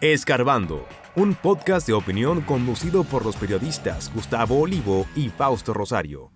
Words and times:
Escarbando, 0.00 0.86
un 1.14 1.34
podcast 1.34 1.86
de 1.86 1.92
opinión 1.92 2.40
conducido 2.40 3.04
por 3.04 3.22
los 3.22 3.36
periodistas 3.36 4.10
Gustavo 4.14 4.58
Olivo 4.58 5.06
y 5.14 5.28
Fausto 5.28 5.74
Rosario. 5.74 6.32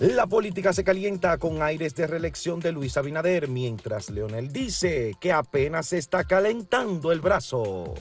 La 0.00 0.26
política 0.26 0.74
se 0.74 0.84
calienta 0.84 1.38
con 1.38 1.62
aires 1.62 1.94
de 1.94 2.06
reelección 2.06 2.60
de 2.60 2.72
Luis 2.72 2.98
Abinader, 2.98 3.48
mientras 3.48 4.10
Leonel 4.10 4.52
dice 4.52 5.14
que 5.18 5.32
apenas 5.32 5.94
está 5.94 6.24
calentando 6.24 7.10
el 7.10 7.22
brazo. 7.22 7.94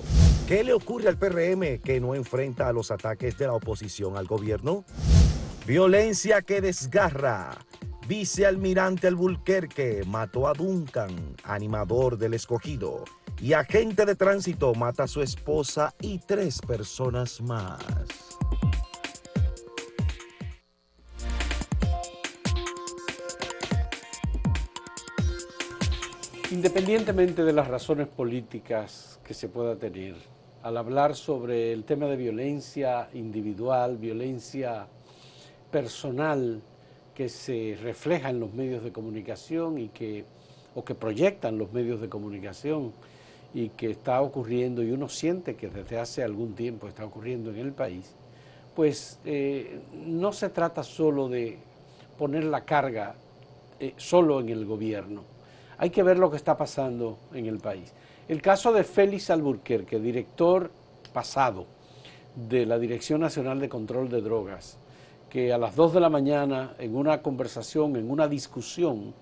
¿Qué 0.49 0.65
le 0.65 0.73
ocurre 0.73 1.07
al 1.07 1.17
PRM 1.17 1.79
que 1.81 2.01
no 2.01 2.13
enfrenta 2.13 2.67
a 2.67 2.73
los 2.73 2.91
ataques 2.91 3.37
de 3.37 3.47
la 3.47 3.53
oposición 3.53 4.17
al 4.17 4.27
gobierno? 4.27 4.83
Violencia 5.65 6.41
que 6.41 6.59
desgarra. 6.59 7.51
Vicealmirante 8.07 9.07
Alburquerque 9.07 10.03
mató 10.05 10.47
a 10.47 10.53
Duncan, 10.53 11.37
animador 11.45 12.17
del 12.17 12.33
escogido 12.33 13.05
y 13.41 13.53
agente 13.53 14.05
de 14.05 14.15
tránsito 14.15 14.73
mata 14.73 15.03
a 15.03 15.07
su 15.07 15.21
esposa 15.21 15.93
y 16.01 16.19
tres 16.19 16.59
personas 16.59 17.39
más. 17.39 17.79
Independientemente 26.51 27.45
de 27.45 27.53
las 27.53 27.69
razones 27.69 28.09
políticas 28.09 29.21
que 29.23 29.33
se 29.33 29.47
pueda 29.47 29.77
tener, 29.77 30.15
al 30.61 30.75
hablar 30.75 31.15
sobre 31.15 31.71
el 31.71 31.85
tema 31.85 32.07
de 32.07 32.17
violencia 32.17 33.09
individual, 33.13 33.97
violencia 33.97 34.87
personal 35.71 36.61
que 37.15 37.29
se 37.29 37.77
refleja 37.81 38.29
en 38.29 38.39
los 38.39 38.53
medios 38.53 38.83
de 38.83 38.91
comunicación 38.91 39.77
y 39.77 39.89
que, 39.89 40.25
o 40.75 40.83
que 40.83 40.95
proyectan 40.95 41.57
los 41.57 41.71
medios 41.71 42.01
de 42.01 42.09
comunicación, 42.09 42.93
y 43.53 43.69
que 43.69 43.91
está 43.91 44.21
ocurriendo 44.21 44.81
y 44.81 44.91
uno 44.91 45.07
siente 45.07 45.55
que 45.55 45.69
desde 45.69 45.99
hace 45.99 46.23
algún 46.23 46.55
tiempo 46.55 46.87
está 46.87 47.05
ocurriendo 47.05 47.51
en 47.51 47.59
el 47.59 47.71
país, 47.71 48.15
pues 48.75 49.19
eh, 49.25 49.79
no 49.93 50.33
se 50.33 50.49
trata 50.49 50.83
solo 50.83 51.29
de 51.29 51.59
poner 52.17 52.45
la 52.45 52.65
carga 52.65 53.15
eh, 53.79 53.93
solo 53.97 54.39
en 54.39 54.49
el 54.49 54.65
gobierno, 54.65 55.23
hay 55.77 55.89
que 55.91 56.03
ver 56.03 56.17
lo 56.17 56.31
que 56.31 56.37
está 56.37 56.57
pasando 56.57 57.17
en 57.33 57.45
el 57.45 57.59
país. 57.59 57.93
El 58.27 58.41
caso 58.41 58.71
de 58.71 58.83
Félix 58.83 59.29
Alburquerque, 59.29 59.99
director 59.99 60.71
pasado 61.11 61.65
de 62.35 62.65
la 62.65 62.79
Dirección 62.79 63.21
Nacional 63.21 63.59
de 63.59 63.69
Control 63.69 64.09
de 64.09 64.21
Drogas, 64.21 64.77
que 65.33 65.51
a 65.51 65.57
las 65.57 65.75
2 65.75 65.95
de 65.95 65.99
la 65.99 66.11
mañana 66.11 66.75
en 66.77 66.95
una 66.95 67.23
conversación, 67.23 67.95
en 67.95 68.11
una 68.11 68.27
discusión, 68.27 69.15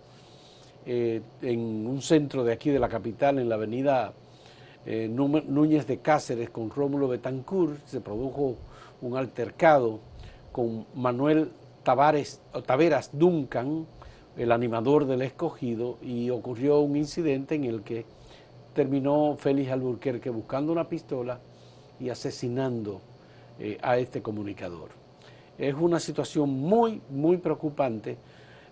eh, 0.86 1.22
en 1.42 1.88
un 1.88 2.02
centro 2.02 2.44
de 2.44 2.52
aquí 2.52 2.70
de 2.70 2.80
la 2.80 2.90
capital, 2.90 3.40
en 3.40 3.48
la 3.48 3.56
avenida 3.56 4.12
eh, 4.86 5.08
Núñez 5.08 5.88
de 5.88 6.00
Cáceres 6.00 6.50
con 6.50 6.70
Rómulo 6.70 7.08
Betancourt, 7.08 7.86
se 7.86 8.02
produjo 8.02 8.58
un 9.02 9.16
altercado 9.16 10.02
con 10.52 10.86
Manuel 10.96 11.54
Tavares, 11.84 12.42
Taveras 12.66 13.12
Duncan, 13.14 13.86
el 14.36 14.52
animador 14.52 15.06
del 15.06 15.22
escogido, 15.22 15.98
y 16.02 16.30
ocurrió 16.30 16.82
un 16.82 16.98
incidente 16.98 17.56
en 17.56 17.64
el 17.64 17.84
que 17.84 18.04
terminó 18.74 19.38
Félix 19.38 19.72
Alburquerque 19.72 20.30
buscando 20.30 20.74
una 20.74 20.90
pistola 20.90 21.40
y 22.02 22.10
asesinando 22.10 23.00
eh, 23.60 23.78
a 23.82 23.98
este 23.98 24.22
comunicador. 24.22 25.01
Es 25.58 25.76
una 25.76 26.00
situación 26.00 26.50
muy, 26.50 27.02
muy 27.10 27.38
preocupante 27.38 28.18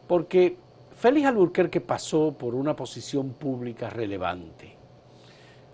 porque 0.07 0.57
Félix 0.95 1.27
Alburquerque 1.27 1.81
pasó 1.81 2.33
por 2.33 2.55
una 2.55 2.75
posición 2.75 3.29
pública 3.33 3.89
relevante 3.89 4.79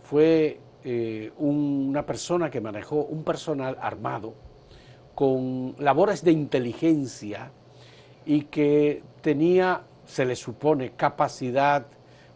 fue 0.05 0.59
eh, 0.83 1.31
una 1.39 2.05
persona 2.05 2.49
que 2.49 2.61
manejó 2.61 2.97
un 3.05 3.23
personal 3.23 3.77
armado 3.81 4.35
con 5.15 5.75
labores 5.79 6.23
de 6.23 6.31
inteligencia 6.31 7.51
y 8.25 8.41
que 8.43 9.01
tenía, 9.21 9.81
se 10.05 10.25
le 10.25 10.35
supone, 10.35 10.91
capacidad 10.91 11.87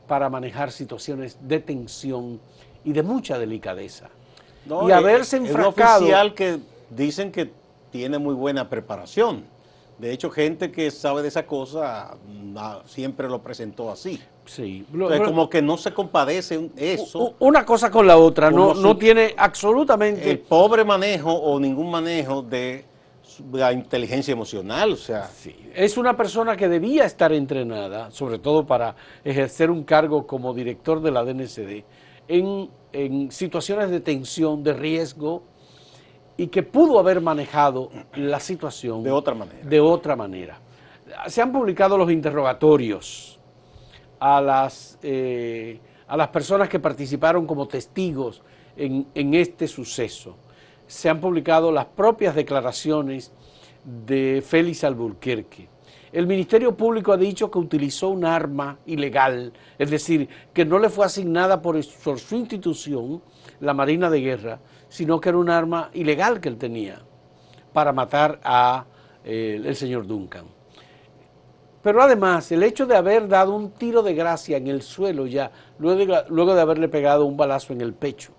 para 0.07 0.29
manejar 0.29 0.71
situaciones 0.71 1.37
de 1.41 1.59
tensión 1.59 2.39
y 2.83 2.93
de 2.93 3.03
mucha 3.03 3.37
delicadeza. 3.37 4.09
y 4.65 4.91
haberse 4.91 5.37
enfrascado... 5.37 5.99
un 5.99 6.05
oficial 6.05 6.33
que 6.33 6.59
dicen 6.89 7.31
que 7.31 7.51
tiene 7.91 8.19
muy 8.19 8.33
buena 8.33 8.69
preparación. 8.69 9.43
De 9.99 10.13
hecho, 10.13 10.29
gente 10.29 10.71
que 10.71 10.91
sabe 10.91 11.21
de 11.21 11.27
esa 11.27 11.45
cosa 11.45 12.15
mm, 12.25 12.57
siempre 12.85 13.27
lo 13.27 13.41
presentó 13.41 13.91
así. 13.91 14.19
Sí. 14.45 14.83
como 15.23 15.47
que 15.49 15.61
no 15.61 15.77
se 15.77 15.93
compadece 15.93 16.71
eso. 16.75 17.35
Una 17.39 17.65
cosa 17.65 17.91
con 17.91 18.07
la 18.07 18.17
otra, 18.17 18.49
no, 18.49 18.73
no 18.73 18.97
tiene 18.97 19.35
absolutamente... 19.37 20.31
El 20.31 20.39
pobre 20.39 20.83
manejo 20.83 21.31
o 21.31 21.59
ningún 21.59 21.91
manejo 21.91 22.41
de 22.41 22.83
la 23.51 23.71
inteligencia 23.71 24.31
emocional, 24.31 24.93
o 24.93 24.95
sea... 24.95 25.29
Es 25.75 25.97
una 25.97 26.17
persona 26.17 26.57
que 26.57 26.67
debía 26.67 27.05
estar 27.05 27.31
entrenada, 27.31 28.09
sobre 28.09 28.39
todo 28.39 28.65
para 28.65 28.95
ejercer 29.23 29.69
un 29.69 29.83
cargo 29.83 30.25
como 30.25 30.53
director 30.53 30.99
de 31.01 31.11
la 31.11 31.23
DNCD, 31.23 31.83
en, 32.27 32.69
en 32.91 33.31
situaciones 33.31 33.91
de 33.91 33.99
tensión, 33.99 34.63
de 34.63 34.73
riesgo, 34.73 35.43
y 36.39 36.47
que 36.47 36.63
pudo 36.63 36.97
haber 36.99 37.19
manejado 37.19 37.91
la 38.15 38.39
situación... 38.39 39.03
De 39.03 39.11
otra 39.11 39.35
manera. 39.35 39.59
De 39.61 39.81
otra 39.81 40.15
manera. 40.15 40.57
Se 41.27 41.41
han 41.41 41.51
publicado 41.51 41.97
los 41.97 42.09
interrogatorios 42.09 43.37
a 44.21 44.39
las, 44.39 44.97
eh, 45.03 45.81
a 46.07 46.15
las 46.15 46.29
personas 46.29 46.69
que 46.69 46.79
participaron 46.79 47.45
como 47.45 47.67
testigos 47.67 48.41
en, 48.77 49.07
en 49.13 49.33
este 49.33 49.67
suceso. 49.67 50.37
Se 50.87 51.09
han 51.09 51.19
publicado 51.19 51.73
las 51.73 51.87
propias 51.87 52.33
declaraciones 52.33 53.33
de 53.83 54.41
Félix 54.41 54.85
Alburquerque. 54.85 55.67
El 56.11 56.25
Ministerio 56.25 56.75
Público 56.75 57.11
ha 57.11 57.17
dicho 57.17 57.51
que 57.51 57.59
utilizó 57.59 58.09
un 58.09 58.25
arma 58.25 58.79
ilegal, 58.87 59.53
es 59.77 59.91
decir, 59.91 60.27
que 60.53 60.65
no 60.65 60.79
le 60.79 60.89
fue 60.89 61.05
asignada 61.05 61.61
por, 61.61 61.81
su 61.83 62.35
institución, 62.35 63.21
la 63.59 63.75
Marina 63.75 64.09
de 64.09 64.21
Guerra, 64.21 64.59
sino 64.89 65.21
que 65.21 65.29
era 65.29 65.37
un 65.37 65.49
arma 65.49 65.89
ilegal 65.93 66.41
que 66.41 66.49
él 66.49 66.57
tenía 66.57 66.99
para 67.71 67.93
matar 67.93 68.39
a 68.43 68.85
eh, 69.23 69.61
el 69.63 69.75
señor 69.75 70.05
Duncan. 70.07 70.45
Pero 71.81 72.01
además, 72.01 72.51
el 72.51 72.63
hecho 72.63 72.85
de 72.85 72.95
haber 72.95 73.27
dado 73.27 73.55
un 73.55 73.71
tiro 73.71 74.03
de 74.03 74.13
gracia 74.13 74.57
en 74.57 74.67
el 74.67 74.81
suelo 74.81 75.27
ya, 75.27 75.51
luego 75.77 76.05
de, 76.05 76.23
luego 76.29 76.53
de 76.53 76.61
haberle 76.61 76.89
pegado 76.89 77.25
un 77.25 77.37
balazo 77.37 77.71
en 77.71 77.81
el 77.81 77.93
pecho 77.93 78.33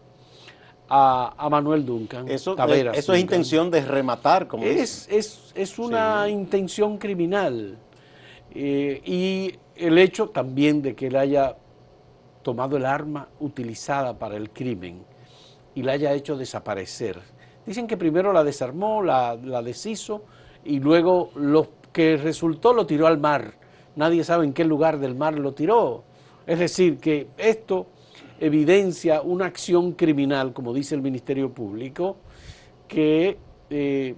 a, 0.90 1.48
Manuel 1.50 1.86
Duncan. 1.86 2.28
Eso, 2.28 2.56
eh, 2.68 2.90
eso 2.94 3.14
es 3.14 3.20
intención 3.20 3.70
de 3.70 3.80
rematar, 3.80 4.46
como 4.48 4.64
es, 4.64 5.08
es, 5.10 5.52
es, 5.54 5.78
una 5.78 6.28
intención 6.28 6.98
criminal. 6.98 7.78
Eh, 8.52 9.00
y 9.04 9.54
el 9.76 9.96
hecho 9.98 10.28
también 10.28 10.82
de 10.82 10.94
que 10.94 11.06
él 11.06 11.16
haya 11.16 11.56
tomado 12.42 12.76
el 12.76 12.84
arma 12.84 13.28
utilizada 13.38 14.18
para 14.18 14.36
el 14.36 14.50
crimen 14.50 15.04
y 15.74 15.82
la 15.82 15.92
haya 15.92 16.12
hecho 16.12 16.36
desaparecer. 16.36 17.20
Dicen 17.66 17.86
que 17.86 17.96
primero 17.96 18.32
la 18.32 18.42
desarmó, 18.42 19.02
la, 19.02 19.36
deshizo 19.62 20.24
y 20.64 20.80
luego 20.80 21.30
lo 21.34 21.68
que 21.92 22.16
resultó 22.16 22.72
lo 22.72 22.86
tiró 22.86 23.06
al 23.06 23.18
mar. 23.18 23.54
Nadie 23.96 24.24
sabe 24.24 24.44
en 24.44 24.52
qué 24.52 24.64
lugar 24.64 24.98
del 24.98 25.14
mar 25.14 25.38
lo 25.38 25.52
tiró. 25.52 26.04
Es 26.46 26.58
decir, 26.58 26.98
que 26.98 27.28
esto 27.36 27.86
evidencia 28.40 29.20
una 29.20 29.46
acción 29.46 29.92
criminal, 29.92 30.52
como 30.52 30.72
dice 30.72 30.94
el 30.94 31.02
Ministerio 31.02 31.52
Público, 31.52 32.16
que 32.88 33.38
eh, 33.68 34.14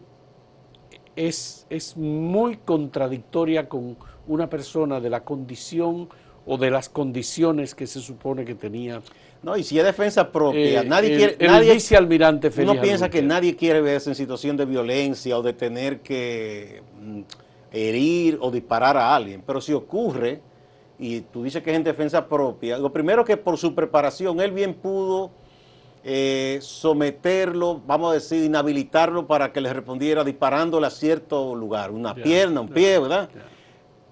es, 1.16 1.66
es 1.68 1.96
muy 1.96 2.56
contradictoria 2.58 3.68
con 3.68 3.96
una 4.28 4.48
persona 4.48 5.00
de 5.00 5.10
la 5.10 5.24
condición 5.24 6.08
o 6.46 6.58
de 6.58 6.70
las 6.70 6.88
condiciones 6.88 7.74
que 7.74 7.86
se 7.86 8.00
supone 8.00 8.44
que 8.44 8.54
tenía 8.54 9.02
no, 9.42 9.56
y 9.56 9.64
si 9.64 9.76
es 9.78 9.84
defensa 9.84 10.30
propia, 10.30 10.82
eh, 10.82 10.84
nadie 10.84 11.16
quiere. 11.16 11.36
El 11.38 11.50
nadie, 11.50 11.74
vicealmirante 11.74 12.50
Uno 12.58 12.80
piensa 12.80 13.10
que 13.10 13.22
nadie 13.22 13.56
quiere 13.56 13.80
verse 13.80 14.10
en 14.10 14.14
situación 14.14 14.56
de 14.56 14.64
violencia 14.64 15.36
o 15.36 15.42
de 15.42 15.52
tener 15.52 16.00
que 16.00 16.82
mm, 17.00 17.20
herir 17.72 18.38
o 18.40 18.52
disparar 18.52 18.96
a 18.96 19.14
alguien. 19.14 19.42
Pero 19.44 19.60
si 19.60 19.72
ocurre, 19.72 20.40
y 20.96 21.22
tú 21.22 21.42
dices 21.42 21.60
que 21.62 21.70
es 21.70 21.76
en 21.76 21.82
defensa 21.82 22.28
propia, 22.28 22.78
lo 22.78 22.92
primero 22.92 23.24
que 23.24 23.36
por 23.36 23.58
su 23.58 23.74
preparación, 23.74 24.40
él 24.40 24.52
bien 24.52 24.74
pudo 24.74 25.32
eh, 26.04 26.58
someterlo, 26.60 27.80
vamos 27.84 28.12
a 28.12 28.14
decir, 28.14 28.44
inhabilitarlo 28.44 29.26
para 29.26 29.52
que 29.52 29.60
le 29.60 29.72
respondiera 29.72 30.22
disparándole 30.22 30.86
a 30.86 30.90
cierto 30.90 31.56
lugar, 31.56 31.90
una 31.90 32.14
pierna, 32.14 32.60
un 32.60 32.68
pie, 32.68 33.00
¿verdad? 33.00 33.28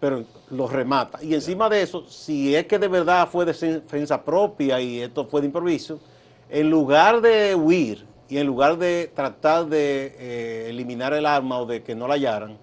Pero 0.00 0.24
lo 0.50 0.66
remata. 0.66 1.22
Y 1.22 1.34
encima 1.34 1.68
de 1.68 1.82
eso, 1.82 2.06
si 2.08 2.56
es 2.56 2.66
que 2.66 2.78
de 2.78 2.88
verdad 2.88 3.28
fue 3.28 3.44
defensa 3.44 4.24
propia 4.24 4.80
y 4.80 5.00
esto 5.00 5.26
fue 5.26 5.42
de 5.42 5.48
improviso, 5.48 6.00
en 6.48 6.70
lugar 6.70 7.20
de 7.20 7.54
huir 7.54 8.06
y 8.28 8.38
en 8.38 8.46
lugar 8.46 8.78
de 8.78 9.10
tratar 9.14 9.66
de 9.66 10.16
eh, 10.18 10.70
eliminar 10.70 11.12
el 11.12 11.26
arma 11.26 11.58
o 11.58 11.66
de 11.66 11.82
que 11.82 11.94
no 11.94 12.08
la 12.08 12.14
hallaran, 12.14 12.56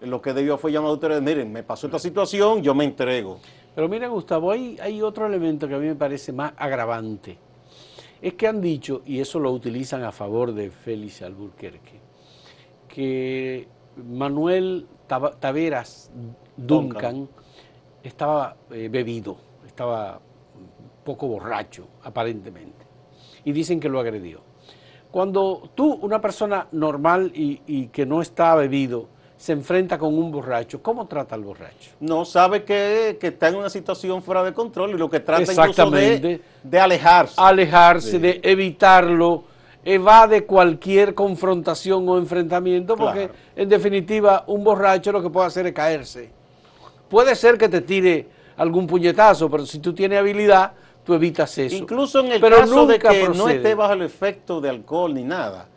lo 0.00 0.22
que 0.22 0.32
debió 0.32 0.56
fue 0.56 0.70
llamar 0.70 0.90
a 0.90 0.94
ustedes, 0.94 1.20
miren, 1.20 1.52
me 1.52 1.62
pasó 1.62 1.86
esta 1.86 1.98
situación, 1.98 2.62
yo 2.62 2.74
me 2.74 2.84
entrego. 2.84 3.40
Pero 3.74 3.88
mire, 3.88 4.06
Gustavo, 4.06 4.52
hay, 4.52 4.78
hay 4.80 5.02
otro 5.02 5.26
elemento 5.26 5.66
que 5.66 5.74
a 5.74 5.78
mí 5.78 5.86
me 5.86 5.96
parece 5.96 6.32
más 6.32 6.52
agravante. 6.56 7.38
es 8.22 8.34
que 8.34 8.46
han 8.46 8.60
dicho, 8.60 9.02
y 9.04 9.18
eso 9.18 9.40
lo 9.40 9.50
utilizan 9.50 10.04
a 10.04 10.12
favor 10.12 10.54
de 10.54 10.70
Félix 10.70 11.22
Alburquerque, 11.22 12.00
que 12.86 13.66
Manuel 13.96 14.86
Taveras 15.06 16.10
Duncan 16.56 17.28
estaba 18.02 18.56
eh, 18.70 18.88
bebido, 18.90 19.36
estaba 19.66 20.20
poco 21.04 21.26
borracho, 21.26 21.86
aparentemente. 22.02 22.84
Y 23.44 23.52
dicen 23.52 23.80
que 23.80 23.88
lo 23.88 24.00
agredió. 24.00 24.40
Cuando 25.10 25.70
tú, 25.74 25.94
una 26.02 26.20
persona 26.20 26.66
normal 26.72 27.30
y, 27.34 27.86
que 27.88 28.04
no 28.04 28.20
está 28.20 28.54
bebido, 28.56 29.08
se 29.36 29.52
enfrenta 29.52 29.98
con 29.98 30.16
un 30.16 30.32
borracho, 30.32 30.82
¿cómo 30.82 31.06
trata 31.06 31.34
al 31.34 31.42
borracho? 31.42 31.92
No 32.00 32.24
sabe 32.24 32.64
que, 32.64 33.18
está 33.20 33.48
en 33.48 33.56
una 33.56 33.70
situación 33.70 34.22
fuera 34.22 34.42
de 34.42 34.52
control 34.52 34.90
y 34.90 34.94
lo 34.94 35.08
que 35.08 35.20
trata 35.20 35.52
incluso 35.52 35.90
de, 35.90 36.40
de 36.62 36.80
alejarse. 36.80 37.34
Alejarse, 37.36 38.18
de 38.18 38.40
evitarlo, 38.42 39.44
evade 39.84 40.46
cualquier 40.46 41.14
confrontación 41.14 42.08
o 42.08 42.18
enfrentamiento, 42.18 42.96
porque 42.96 43.30
en 43.54 43.68
definitiva 43.68 44.44
un 44.46 44.64
borracho 44.64 45.12
lo 45.12 45.22
que 45.22 45.30
puede 45.30 45.46
hacer 45.46 45.66
es 45.66 45.72
caerse. 45.72 46.43
Puede 47.08 47.34
ser 47.34 47.58
que 47.58 47.68
te 47.68 47.80
tire 47.80 48.28
algún 48.56 48.86
puñetazo, 48.86 49.50
pero 49.50 49.66
si 49.66 49.78
tú 49.78 49.92
tienes 49.92 50.18
habilidad, 50.18 50.72
tú 51.04 51.14
evitas 51.14 51.56
eso. 51.58 51.76
Incluso 51.76 52.20
en 52.20 52.32
el 52.32 52.40
caso 52.40 52.86
de 52.86 52.98
que 52.98 53.28
no 53.28 53.48
esté 53.48 53.74
bajo 53.74 53.92
el 53.92 54.02
efecto 54.02 54.60
de 54.60 54.70
alcohol 54.70 55.14
ni 55.14 55.24
nada, 55.24 55.68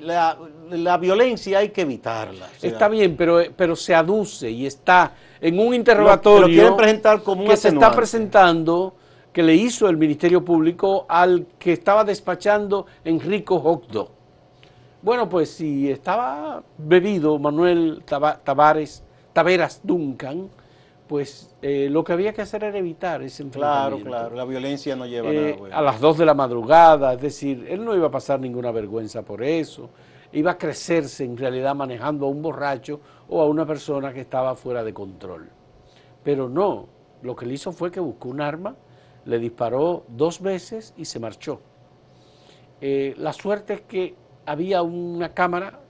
la, 0.00 0.96
violencia 0.98 1.58
hay 1.58 1.70
que 1.70 1.82
evitarla. 1.82 2.48
está 2.62 2.88
bien, 2.88 3.16
pero, 3.16 3.40
pero 3.56 3.76
se 3.76 3.94
aduce 3.94 4.50
y 4.50 4.66
está 4.66 5.12
en 5.40 5.58
un 5.58 5.74
interrogatorio 5.74 6.76
presentar 6.76 7.22
como 7.22 7.44
que 7.44 7.56
se 7.56 7.68
está 7.68 7.90
presentando 7.90 8.94
que 9.32 9.42
le 9.42 9.54
hizo 9.54 9.88
el 9.88 9.96
Ministerio 9.96 10.44
Público 10.44 11.06
al 11.08 11.46
que 11.58 11.72
estaba 11.72 12.04
despachando 12.04 12.86
Enrico 13.04 13.56
Hogdo. 13.56 14.10
Bueno, 15.02 15.28
pues 15.28 15.50
si 15.50 15.90
estaba 15.90 16.62
bebido 16.76 17.38
Manuel 17.38 18.02
Tavares, 18.04 19.02
Taveras 19.32 19.80
Duncan, 19.82 20.48
pues 21.06 21.54
eh, 21.60 21.88
lo 21.90 22.04
que 22.04 22.12
había 22.12 22.32
que 22.32 22.42
hacer 22.42 22.62
era 22.64 22.78
evitar 22.78 23.22
ese 23.22 23.42
enfrentamiento. 23.42 24.08
Claro, 24.08 24.22
claro, 24.22 24.36
la 24.36 24.44
violencia 24.44 24.94
no 24.94 25.06
lleva 25.06 25.30
eh, 25.30 25.56
nada 25.60 25.76
A 25.76 25.82
las 25.82 26.00
dos 26.00 26.18
de 26.18 26.24
la 26.24 26.34
madrugada, 26.34 27.14
es 27.14 27.20
decir, 27.20 27.66
él 27.68 27.84
no 27.84 27.96
iba 27.96 28.06
a 28.06 28.10
pasar 28.10 28.38
ninguna 28.38 28.70
vergüenza 28.70 29.22
por 29.22 29.42
eso, 29.42 29.90
iba 30.32 30.52
a 30.52 30.58
crecerse 30.58 31.24
en 31.24 31.36
realidad 31.36 31.74
manejando 31.74 32.26
a 32.26 32.28
un 32.28 32.42
borracho 32.42 33.00
o 33.28 33.40
a 33.42 33.46
una 33.46 33.66
persona 33.66 34.12
que 34.12 34.20
estaba 34.20 34.54
fuera 34.54 34.84
de 34.84 34.94
control. 34.94 35.48
Pero 36.22 36.48
no, 36.48 36.86
lo 37.22 37.34
que 37.34 37.44
él 37.44 37.52
hizo 37.52 37.72
fue 37.72 37.90
que 37.90 38.00
buscó 38.00 38.28
un 38.28 38.40
arma, 38.40 38.76
le 39.24 39.38
disparó 39.38 40.04
dos 40.08 40.40
veces 40.40 40.94
y 40.96 41.04
se 41.04 41.18
marchó. 41.18 41.60
Eh, 42.80 43.14
la 43.18 43.32
suerte 43.32 43.74
es 43.74 43.80
que 43.82 44.14
había 44.46 44.82
una 44.82 45.34
cámara 45.34 45.80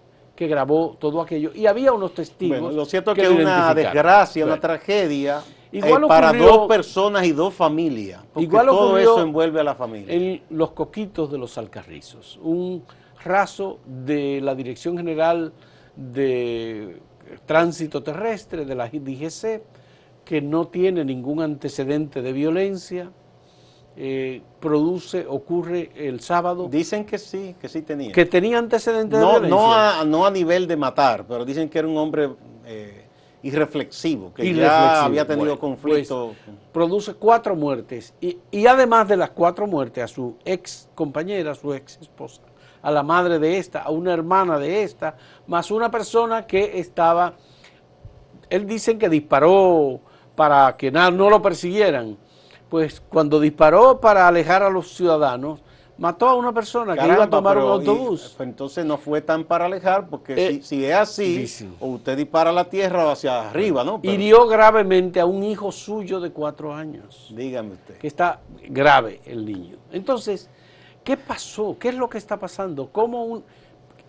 que 0.41 0.49
grabó 0.49 0.97
todo 0.99 1.21
aquello. 1.21 1.53
Y 1.55 1.67
había 1.67 1.93
unos 1.93 2.15
testigos. 2.15 2.61
Bueno, 2.61 2.75
lo 2.75 2.87
cierto 2.87 3.13
es 3.13 3.19
que, 3.19 3.29
una 3.29 3.75
desgracia, 3.75 4.43
una 4.43 4.59
tragedia 4.59 5.43
eh, 5.71 5.83
para 6.09 6.33
dos 6.33 6.67
personas 6.67 7.27
y 7.27 7.33
dos 7.33 7.53
familias. 7.53 8.23
Porque 8.33 8.45
igual 8.47 8.69
todo 8.69 8.97
eso 8.97 9.21
envuelve 9.21 9.61
a 9.61 9.65
la 9.65 9.75
familia. 9.75 10.15
En 10.15 10.43
los 10.49 10.71
coquitos 10.71 11.31
de 11.31 11.37
los 11.37 11.59
Alcarrizos. 11.59 12.39
Un 12.43 12.83
raso 13.23 13.81
de 13.85 14.41
la 14.41 14.55
Dirección 14.55 14.97
General 14.97 15.53
de 15.95 17.03
Tránsito 17.45 18.03
Terrestre 18.03 18.65
de 18.65 18.75
la 18.75 18.89
DGC 18.89 19.63
que 20.25 20.41
no 20.41 20.69
tiene 20.69 21.05
ningún 21.05 21.43
antecedente 21.43 22.23
de 22.23 22.33
violencia 22.33 23.11
eh, 23.97 24.43
produce, 24.61 25.27
ocurre 25.29 25.91
el 25.95 26.21
sábado. 26.21 26.69
Dicen 26.71 27.05
que 27.05 27.19
sí, 27.19 27.55
que 27.61 27.69
sí 27.69 27.83
tenía. 27.83 28.13
Que 28.13 28.25
tenía 28.25 28.59
antecedentes 28.59 29.19
no, 29.19 29.35
de 29.35 29.49
violencia. 29.49 30.05
No 30.05 30.25
a, 30.25 30.31
nivel 30.31 30.67
de 30.67 30.77
matar, 30.77 31.27
pero 31.27 31.45
dicen 31.45 31.69
que 31.69 31.79
era 31.81 31.89
un 31.89 31.97
hombre 31.99 32.31
eh, 32.67 33.05
irreflexivo, 33.43 34.33
que 34.33 34.55
ya 34.55 35.05
había 35.05 35.27
tenido 35.27 35.59
conflicto. 35.59 36.35
Pues, 36.45 36.57
produce 36.73 37.15
cuatro 37.15 37.57
muertes 37.57 38.15
y, 38.21 38.39
y, 38.51 38.67
además 38.67 39.09
de 39.09 39.17
las 39.17 39.31
cuatro 39.31 39.67
muertes 39.67 40.05
a 40.05 40.09
su 40.09 40.37
ex 40.45 40.89
compañera, 40.95 41.53
a 41.53 41.55
su 41.55 41.75
ex 41.75 41.99
esposa, 42.01 42.43
a 42.81 42.91
la 42.91 43.03
madre 43.03 43.39
de 43.39 43.59
esta, 43.59 43.83
a 43.83 43.91
una 43.91 44.13
hermana 44.13 44.59
de 44.59 44.83
esta, 44.85 45.17
más 45.47 45.71
una 45.71 45.91
persona 45.91 46.47
que 46.47 46.79
estaba, 46.79 47.35
él 48.49 48.67
dicen 48.67 48.99
que 48.99 49.09
disparó 49.09 50.01
para 50.37 50.77
que 50.77 50.91
nada, 50.91 51.11
no 51.11 51.29
lo 51.29 51.43
persiguieran 51.43 52.17
pues 52.71 53.01
cuando 53.01 53.41
disparó 53.41 54.01
para 54.01 54.27
alejar 54.27 54.63
a 54.63 54.71
los 54.71 54.95
ciudadanos, 54.95 55.61
mató 55.99 56.29
a 56.29 56.35
una 56.35 56.53
persona 56.53 56.97
que 56.97 57.07
iba 57.07 57.25
a 57.25 57.31
tomar 57.31 57.59
un 57.59 57.65
autobús. 57.65 58.35
Pues, 58.37 58.49
entonces 58.49 58.87
no 58.87 58.97
fue 58.97 59.21
tan 59.21 59.45
para 59.45 59.67
alejar, 59.67 60.09
porque 60.09 60.35
eh, 60.35 60.61
si, 60.63 60.87
es 60.87 60.95
así, 60.95 61.47
o 61.79 61.89
usted 61.89 62.17
dispara 62.17 62.51
a 62.51 62.53
la 62.55 62.65
tierra 62.65 63.07
o 63.07 63.11
hacia 63.11 63.51
arriba, 63.51 63.85
¿no? 63.85 64.01
Hirió 64.03 64.47
gravemente 64.47 65.21
a 65.21 65.27
un 65.27 65.43
hijo 65.43 65.71
suyo 65.71 66.19
de 66.21 66.31
cuatro 66.31 66.75
años. 66.75 67.31
Dígame 67.37 67.73
usted. 67.73 67.99
Que 67.99 68.07
está 68.07 68.41
grave 68.69 69.21
el 69.27 69.45
niño. 69.45 69.77
Entonces, 69.93 70.49
¿qué 71.05 71.19
pasó? 71.19 71.77
¿Qué 71.79 71.91
es 71.91 71.95
lo 71.97 72.09
que 72.09 72.17
está 72.17 72.39
pasando? 72.39 72.89
¿Cómo 72.91 73.25
un, 73.25 73.45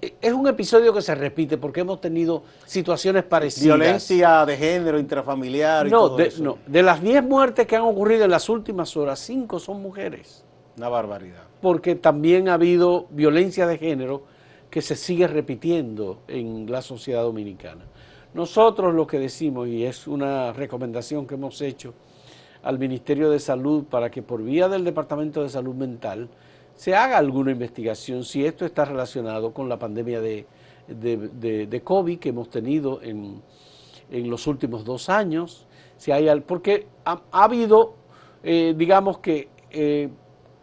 es 0.02 0.34
un 0.34 0.48
episodio 0.48 0.94
que 0.94 1.02
se 1.02 1.14
repite 1.14 1.58
porque 1.58 1.82
hemos 1.82 2.02
tenido 2.02 2.44
situaciones 2.66 3.24
parecidas. 3.24 3.78
Violencia 3.78 4.46
de 4.46 4.58
género, 4.58 5.00
intrafamiliar 5.00 5.88
y 5.88 5.92
todo 5.92 6.18
de, 6.18 6.28
eso. 6.28 6.44
No, 6.44 6.58
de 6.66 6.82
las 6.82 7.02
10 7.02 7.24
muertes 7.24 7.68
que 7.68 7.76
han 7.76 7.84
ocurrido 7.84 8.26
en 8.26 8.32
las 8.32 8.50
últimas 8.50 8.98
horas, 8.98 9.20
5 9.20 9.60
son 9.60 9.82
mujeres. 9.82 10.44
Una 10.78 10.90
barbaridad. 10.90 11.44
Porque 11.62 11.96
también 11.96 12.50
ha 12.50 12.56
habido 12.56 13.06
violencia 13.12 13.68
de 13.68 13.78
género 13.78 14.24
que 14.72 14.82
se 14.82 14.96
sigue 14.96 15.28
repitiendo 15.28 16.22
en 16.28 16.72
la 16.72 16.82
sociedad 16.82 17.22
dominicana. 17.22 17.86
Nosotros 18.34 18.96
lo 18.96 19.06
que 19.06 19.20
decimos, 19.20 19.68
y 19.68 19.86
es 19.86 20.08
una 20.08 20.54
recomendación 20.54 21.28
que 21.28 21.36
hemos 21.36 21.62
hecho 21.62 21.94
al 22.64 22.80
Ministerio 22.80 23.30
de 23.30 23.40
Salud 23.40 23.84
para 23.84 24.10
que 24.10 24.22
por 24.22 24.42
vía 24.42 24.70
del 24.70 24.86
Departamento 24.86 25.44
de 25.44 25.50
Salud 25.50 25.76
Mental, 25.76 26.30
se 26.82 26.96
haga 26.96 27.20
alguna 27.20 27.52
investigación 27.52 28.24
si 28.24 28.44
esto 28.44 28.66
está 28.66 28.86
relacionado 28.86 29.54
con 29.54 29.70
la 29.70 29.78
pandemia 29.78 30.20
de, 30.20 31.82
COVID 31.84 32.18
que 32.18 32.30
hemos 32.30 32.50
tenido 32.50 33.00
en, 33.04 33.40
los 34.10 34.48
últimos 34.48 34.84
dos 34.84 35.08
años, 35.08 35.68
si 35.98 36.12
hay, 36.12 36.28
porque 36.40 36.88
ha, 37.06 37.22
habido, 37.32 37.94
eh, 38.42 38.74
digamos 38.76 39.20
que, 39.20 39.50
eh, 39.70 40.10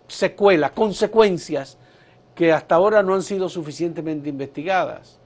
secuelas, 0.08 0.72
consecuencias 0.72 1.78
que 2.34 2.52
hasta 2.52 2.74
ahora 2.74 3.00
no 3.04 3.14
han 3.14 3.22
sido 3.22 3.48
suficientemente 3.48 4.28
investigadas. 4.28 5.17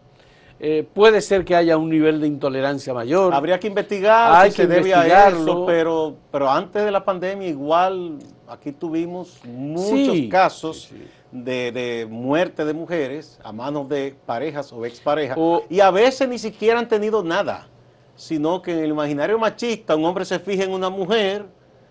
Eh, 0.64 0.86
puede 0.94 1.20
ser 1.20 1.44
que 1.44 1.56
haya 1.56 1.76
un 1.76 1.90
nivel 1.90 2.20
de 2.20 2.28
intolerancia 2.28 2.94
mayor. 2.94 3.34
Habría 3.34 3.58
que 3.58 3.66
investigar 3.66 4.48
si 4.48 4.58
se 4.58 4.66
debe 4.68 4.94
a 4.94 5.28
eso, 5.28 5.66
pero, 5.66 6.14
pero 6.30 6.48
antes 6.48 6.84
de 6.84 6.92
la 6.92 7.04
pandemia 7.04 7.48
igual 7.48 8.20
aquí 8.46 8.70
tuvimos 8.70 9.40
muchos 9.44 10.16
casos 10.30 10.90
De, 11.32 12.06
muerte 12.08 12.64
de 12.64 12.74
mujeres 12.74 13.40
a 13.42 13.50
manos 13.50 13.88
de 13.88 14.14
parejas 14.24 14.72
o 14.72 14.86
exparejas 14.86 15.36
y 15.68 15.80
a 15.80 15.90
veces 15.90 16.28
ni 16.28 16.38
siquiera 16.38 16.78
han 16.78 16.86
tenido 16.86 17.24
nada, 17.24 17.66
sino 18.14 18.62
que 18.62 18.70
en 18.70 18.84
el 18.84 18.90
imaginario 18.90 19.40
machista 19.40 19.96
un 19.96 20.04
hombre 20.04 20.24
se 20.24 20.38
fija 20.38 20.62
en 20.62 20.70
una 20.70 20.90
mujer, 20.90 21.44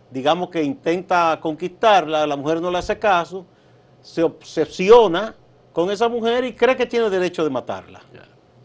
digamos 0.10 0.50
que 0.50 0.64
intenta 0.64 1.38
conquistarla, 1.42 2.26
la 2.26 2.38
mujer 2.38 2.62
no 2.62 2.72
le 2.72 2.78
hace 2.78 2.98
caso, 2.98 3.46
se 4.00 4.24
obsesiona 4.24 5.36
con 5.74 5.92
esa 5.92 6.08
mujer 6.08 6.46
y 6.46 6.54
cree 6.54 6.78
que 6.78 6.86
tiene 6.86 7.10
derecho 7.10 7.44
de 7.44 7.50
matarla. 7.50 8.02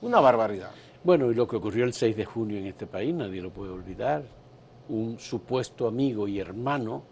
Una 0.03 0.21
barbaridad. 0.21 0.71
Bueno, 1.03 1.31
y 1.31 1.35
lo 1.35 1.47
que 1.47 1.57
ocurrió 1.57 1.85
el 1.85 1.93
6 1.93 2.17
de 2.17 2.25
junio 2.25 2.59
en 2.59 2.67
este 2.67 2.87
país, 2.87 3.15
nadie 3.15 3.41
lo 3.41 3.51
puede 3.51 3.73
olvidar. 3.73 4.25
Un 4.89 5.19
supuesto 5.19 5.87
amigo 5.87 6.27
y 6.29 6.39
hermano 6.39 7.03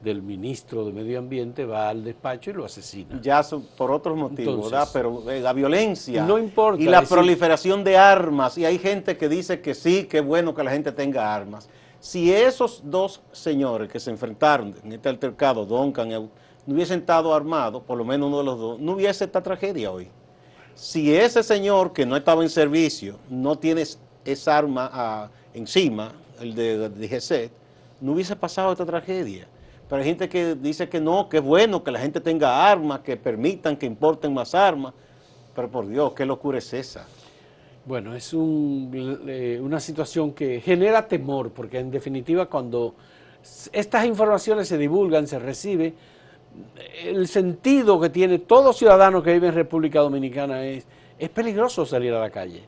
del 0.00 0.22
ministro 0.22 0.84
de 0.84 0.92
Medio 0.92 1.18
Ambiente 1.18 1.64
va 1.64 1.88
al 1.88 2.04
despacho 2.04 2.50
y 2.50 2.54
lo 2.54 2.64
asesina. 2.64 3.20
Ya 3.20 3.42
por 3.76 3.90
otros 3.90 4.16
motivos, 4.16 4.70
¿verdad? 4.70 4.88
Pero 4.92 5.30
eh, 5.30 5.40
la 5.40 5.52
violencia 5.52 6.24
no 6.24 6.38
importa, 6.38 6.82
y 6.82 6.86
la 6.86 7.02
proliferación 7.02 7.82
de 7.82 7.96
armas, 7.96 8.56
y 8.58 8.64
hay 8.64 8.78
gente 8.78 9.16
que 9.16 9.28
dice 9.28 9.60
que 9.60 9.74
sí, 9.74 10.04
que 10.04 10.18
es 10.18 10.24
bueno 10.24 10.54
que 10.54 10.62
la 10.62 10.70
gente 10.70 10.92
tenga 10.92 11.34
armas. 11.34 11.68
Si 12.00 12.32
esos 12.32 12.82
dos 12.84 13.22
señores 13.32 13.90
que 13.90 13.98
se 13.98 14.10
enfrentaron 14.10 14.74
en 14.84 14.92
este 14.92 15.08
altercado, 15.08 15.66
Duncan, 15.66 16.08
no 16.08 16.30
hubiesen 16.66 17.00
estado 17.00 17.34
armados, 17.34 17.82
por 17.82 17.98
lo 17.98 18.04
menos 18.04 18.28
uno 18.28 18.38
de 18.38 18.44
los 18.44 18.58
dos, 18.58 18.78
no 18.78 18.92
hubiese 18.92 19.24
esta 19.24 19.42
tragedia 19.42 19.90
hoy. 19.90 20.08
Si 20.78 21.12
ese 21.12 21.42
señor 21.42 21.92
que 21.92 22.06
no 22.06 22.16
estaba 22.16 22.40
en 22.44 22.48
servicio 22.48 23.18
no 23.28 23.58
tiene 23.58 23.84
esa 24.24 24.56
arma 24.56 24.88
ah, 24.92 25.28
encima, 25.52 26.12
el 26.40 26.54
de, 26.54 26.88
de 26.88 27.50
no 28.00 28.12
hubiese 28.12 28.36
pasado 28.36 28.70
esta 28.70 28.86
tragedia. 28.86 29.48
Pero 29.88 30.00
hay 30.00 30.06
gente 30.06 30.28
que 30.28 30.54
dice 30.54 30.88
que 30.88 31.00
no, 31.00 31.28
que 31.28 31.38
es 31.38 31.42
bueno 31.42 31.82
que 31.82 31.90
la 31.90 31.98
gente 31.98 32.20
tenga 32.20 32.70
armas, 32.70 33.00
que 33.00 33.16
permitan 33.16 33.76
que 33.76 33.86
importen 33.86 34.32
más 34.32 34.54
armas. 34.54 34.94
Pero 35.52 35.68
por 35.68 35.88
Dios, 35.88 36.12
¿qué 36.12 36.24
locura 36.24 36.58
es 36.58 36.72
esa? 36.72 37.08
Bueno, 37.84 38.14
es 38.14 38.32
una 38.32 39.80
situación 39.80 40.32
que 40.32 40.60
genera 40.60 41.08
temor, 41.08 41.50
porque 41.50 41.80
en 41.80 41.90
definitiva 41.90 42.46
cuando 42.46 42.94
estas 43.72 44.06
informaciones 44.06 44.68
se 44.68 44.78
divulgan, 44.78 45.26
se 45.26 45.40
recibe, 45.40 45.94
el 47.04 47.28
sentido 47.28 48.00
que 48.00 48.10
tiene 48.10 48.38
todo 48.38 48.72
ciudadano 48.72 49.22
que 49.22 49.32
vive 49.32 49.48
en 49.48 49.54
República 49.54 50.00
Dominicana 50.00 50.64
es, 50.64 50.86
es 51.18 51.28
peligroso 51.28 51.84
salir 51.86 52.12
a 52.14 52.20
la 52.20 52.30
calle. 52.30 52.64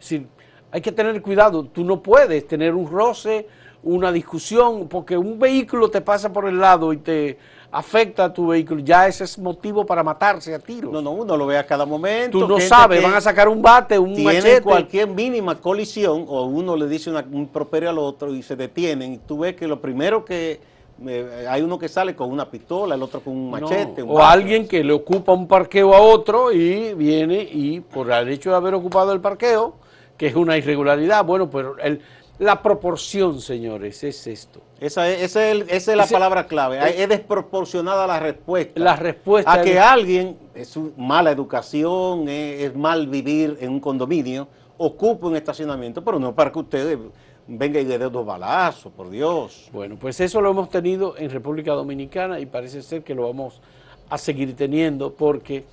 Es 0.00 0.10
decir, 0.10 0.26
hay 0.70 0.80
que 0.80 0.92
tener 0.92 1.20
cuidado, 1.22 1.64
tú 1.64 1.84
no 1.84 2.02
puedes 2.02 2.46
tener 2.46 2.74
un 2.74 2.90
roce, 2.90 3.46
una 3.82 4.10
discusión, 4.10 4.88
porque 4.88 5.16
un 5.16 5.38
vehículo 5.38 5.90
te 5.90 6.00
pasa 6.00 6.32
por 6.32 6.48
el 6.48 6.58
lado 6.58 6.92
y 6.92 6.96
te 6.98 7.38
afecta 7.70 8.24
a 8.26 8.32
tu 8.32 8.46
vehículo, 8.48 8.80
ya 8.82 9.06
ese 9.08 9.24
es 9.24 9.36
motivo 9.38 9.84
para 9.84 10.02
matarse 10.02 10.54
a 10.54 10.58
tiros. 10.58 10.92
No, 10.92 11.02
no, 11.02 11.10
uno 11.10 11.36
lo 11.36 11.44
ve 11.46 11.58
a 11.58 11.66
cada 11.66 11.84
momento. 11.84 12.38
Tú 12.38 12.46
no 12.48 12.60
sabes, 12.60 13.02
van 13.02 13.14
a 13.14 13.20
sacar 13.20 13.48
un 13.48 13.60
bate, 13.60 13.98
un 13.98 14.14
tiene 14.14 14.34
machete. 14.34 14.62
cualquier 14.62 15.08
mínima 15.08 15.60
colisión 15.60 16.24
o 16.28 16.44
uno 16.46 16.76
le 16.76 16.86
dice 16.88 17.10
una- 17.10 17.26
un 17.30 17.48
properio 17.48 17.90
al 17.90 17.98
otro 17.98 18.32
y 18.34 18.42
se 18.42 18.54
detienen 18.56 19.14
y 19.14 19.18
tú 19.18 19.40
ves 19.40 19.56
que 19.56 19.66
lo 19.66 19.80
primero 19.80 20.24
que 20.24 20.60
eh, 21.06 21.46
hay 21.48 21.62
uno 21.62 21.78
que 21.78 21.88
sale 21.88 22.14
con 22.14 22.30
una 22.30 22.50
pistola, 22.50 22.94
el 22.94 23.02
otro 23.02 23.20
con 23.20 23.34
un 23.36 23.50
No, 23.50 23.60
machete. 23.60 24.02
un 24.02 24.10
o 24.10 24.22
alguien 24.22 24.68
que 24.68 24.82
le 24.84 24.92
ocupa 24.92 25.32
un 25.32 25.46
parqueo 25.48 25.94
a 25.94 26.00
otro 26.00 26.52
y 26.52 26.94
viene 26.94 27.42
y 27.50 27.80
por 27.80 28.10
el 28.10 28.28
hecho 28.28 28.50
de 28.50 28.56
haber 28.56 28.74
ocupado 28.74 29.12
el 29.12 29.20
parqueo, 29.20 29.74
que 30.16 30.26
es 30.28 30.34
una 30.36 30.56
irregularidad, 30.56 31.24
bueno, 31.24 31.50
pero 31.50 31.76
el- 31.78 32.00
la 32.38 32.62
proporción, 32.62 33.40
señores, 33.40 34.02
es 34.02 34.26
esto. 34.26 34.60
Esa 34.80 35.08
es, 35.08 35.22
esa 35.22 35.46
es 35.46 35.52
el- 35.52 35.62
esa 35.70 35.92
es 35.92 35.96
la 35.96 36.06
palabra 36.06 36.46
clave. 36.46 36.78
el- 36.78 37.00
es 37.00 37.08
desproporcionada 37.08 38.06
la 38.06 38.18
respuesta. 38.20 38.80
La 38.80 38.96
respuesta 38.96 39.52
a 39.52 39.62
que 39.62 39.74
es- 39.74 39.78
alguien, 39.80 40.36
es 40.54 40.76
mala 40.96 41.30
educación, 41.30 42.28
es, 42.28 42.62
es 42.64 42.76
mal 42.76 43.06
vivir 43.06 43.56
en 43.60 43.70
un 43.70 43.80
condominio, 43.80 44.48
ocupa 44.76 45.28
un 45.28 45.36
estacionamiento, 45.36 46.04
pero 46.04 46.18
no 46.18 46.34
para 46.34 46.50
que 46.50 46.58
usted 46.58 46.98
venga 47.46 47.80
y 47.80 47.84
le 47.84 47.98
dé 47.98 48.08
dos 48.08 48.24
balazos, 48.24 48.92
por 48.92 49.10
Dios. 49.10 49.68
Bueno, 49.72 49.96
pues 50.00 50.20
eso 50.20 50.40
lo 50.40 50.50
hemos 50.50 50.70
tenido 50.70 51.16
en 51.16 51.30
República 51.30 51.72
Dominicana 51.72 52.40
y 52.40 52.46
parece 52.46 52.82
ser 52.82 53.02
que 53.02 53.14
lo 53.14 53.24
vamos 53.26 53.60
a 54.08 54.18
seguir 54.18 54.54
teniendo 54.56 55.12
porque 55.12 55.64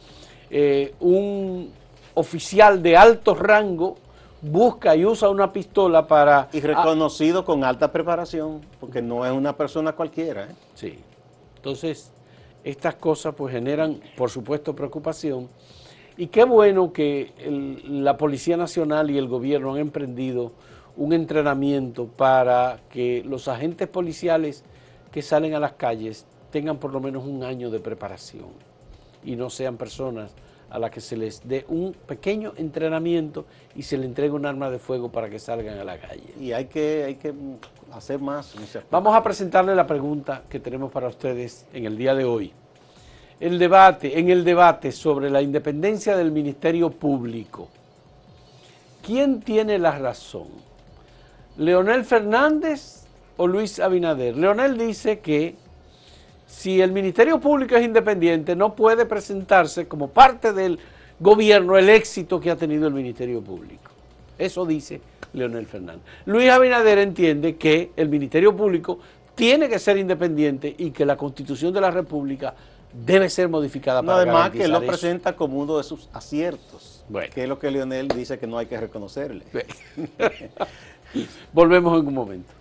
eh, 0.49 0.93
un 0.99 1.71
oficial 2.13 2.81
de 2.81 2.97
alto 2.97 3.33
rango 3.35 3.95
busca 4.41 4.95
y 4.95 5.05
usa 5.05 5.29
una 5.29 5.53
pistola 5.53 6.07
para... 6.07 6.49
Y 6.51 6.59
reconocido 6.61 7.45
con 7.45 7.63
alta 7.63 7.91
preparación, 7.91 8.61
porque 8.79 9.01
no 9.01 9.25
es 9.25 9.31
una 9.31 9.55
persona 9.55 9.93
cualquiera. 9.93 10.45
¿eh? 10.45 10.55
Sí. 10.73 10.95
Entonces, 11.57 12.11
estas 12.63 12.95
cosas 12.95 13.35
pues 13.35 13.53
generan, 13.53 13.99
por 14.17 14.29
supuesto, 14.29 14.75
preocupación. 14.75 15.47
Y 16.17 16.27
qué 16.27 16.43
bueno 16.43 16.91
que 16.91 17.31
el- 17.37 18.03
la 18.03 18.17
Policía 18.17 18.57
Nacional 18.57 19.09
y 19.11 19.17
el 19.17 19.27
gobierno 19.27 19.73
han 19.73 19.79
emprendido 19.79 20.51
un 20.97 21.13
entrenamiento 21.13 22.07
para 22.07 22.79
que 22.89 23.23
los 23.25 23.47
agentes 23.47 23.87
policiales 23.87 24.63
que 25.11 25.21
salen 25.21 25.53
a 25.53 25.59
las 25.59 25.73
calles 25.73 26.25
tengan 26.51 26.77
por 26.77 26.91
lo 26.91 26.99
menos 26.99 27.25
un 27.25 27.43
año 27.43 27.69
de 27.69 27.79
preparación 27.79 28.49
y 29.23 29.35
no 29.35 29.49
sean 29.49 29.77
personas 29.77 30.33
a 30.69 30.79
las 30.79 30.89
que 30.89 31.01
se 31.01 31.17
les 31.17 31.47
dé 31.47 31.65
un 31.67 31.93
pequeño 31.93 32.53
entrenamiento 32.55 33.45
y 33.75 33.83
se 33.83 33.97
les 33.97 34.05
entregue 34.05 34.31
un 34.31 34.45
arma 34.45 34.69
de 34.69 34.79
fuego 34.79 35.11
para 35.11 35.29
que 35.29 35.37
salgan 35.37 35.77
a 35.77 35.83
la 35.83 35.97
calle. 35.97 36.33
Y 36.39 36.53
hay 36.53 36.65
que, 36.65 37.03
hay 37.03 37.15
que 37.15 37.33
hacer 37.91 38.19
más. 38.19 38.55
Vamos 38.89 39.13
a 39.13 39.21
presentarle 39.21 39.75
la 39.75 39.85
pregunta 39.85 40.43
que 40.49 40.61
tenemos 40.61 40.89
para 40.91 41.09
ustedes 41.09 41.65
en 41.73 41.85
el 41.85 41.97
día 41.97 42.15
de 42.15 42.23
hoy. 42.23 42.53
El 43.39 43.59
debate, 43.59 44.17
en 44.17 44.29
el 44.29 44.45
debate 44.45 44.93
sobre 44.93 45.29
la 45.29 45.41
independencia 45.41 46.15
del 46.15 46.31
Ministerio 46.31 46.89
Público, 46.89 47.67
¿quién 49.01 49.41
tiene 49.41 49.77
la 49.77 49.97
razón? 49.97 50.47
¿Leonel 51.61 52.03
Fernández 52.05 53.03
o 53.37 53.45
Luis 53.45 53.79
Abinader? 53.79 54.35
Leonel 54.35 54.77
dice 54.79 55.19
que 55.19 55.55
si 56.47 56.81
el 56.81 56.91
Ministerio 56.91 57.39
Público 57.39 57.75
es 57.75 57.85
independiente, 57.85 58.55
no 58.55 58.75
puede 58.75 59.05
presentarse 59.05 59.87
como 59.87 60.07
parte 60.09 60.53
del 60.53 60.79
gobierno 61.19 61.77
el 61.77 61.87
éxito 61.89 62.39
que 62.39 62.49
ha 62.49 62.55
tenido 62.55 62.87
el 62.87 62.95
Ministerio 62.95 63.41
Público. 63.41 63.91
Eso 64.39 64.65
dice 64.65 65.01
Leonel 65.33 65.67
Fernández. 65.67 66.01
Luis 66.25 66.49
Abinader 66.49 66.97
entiende 66.97 67.55
que 67.57 67.91
el 67.95 68.09
Ministerio 68.09 68.55
Público 68.57 68.97
tiene 69.35 69.69
que 69.69 69.77
ser 69.77 69.97
independiente 69.97 70.73
y 70.75 70.89
que 70.89 71.05
la 71.05 71.15
Constitución 71.15 71.71
de 71.73 71.81
la 71.81 71.91
República 71.91 72.55
debe 72.91 73.29
ser 73.29 73.49
modificada 73.49 74.01
No, 74.01 74.07
para 74.07 74.17
además 74.23 74.49
que 74.49 74.67
lo 74.67 74.79
eso. 74.79 74.87
presenta 74.87 75.35
como 75.35 75.59
uno 75.59 75.77
de 75.77 75.83
sus 75.83 76.09
aciertos, 76.11 77.05
Bueno. 77.07 77.31
que 77.33 77.43
es 77.43 77.47
lo 77.49 77.59
que 77.59 77.69
Leonel 77.69 78.07
dice 78.07 78.39
que 78.39 78.47
no 78.47 78.57
hay 78.57 78.65
que 78.65 78.77
reconocerle. 78.77 79.45
Volvemos 81.53 81.99
en 81.99 82.07
un 82.07 82.13
momento. 82.13 82.53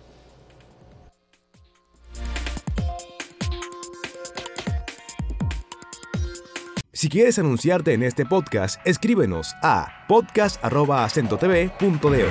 Si 6.93 7.07
quieres 7.09 7.39
anunciarte 7.39 7.93
en 7.93 8.03
este 8.03 8.27
podcast, 8.27 8.79
escríbenos 8.85 9.55
a 9.63 10.05
podcast.acentotv.de. 10.07 12.27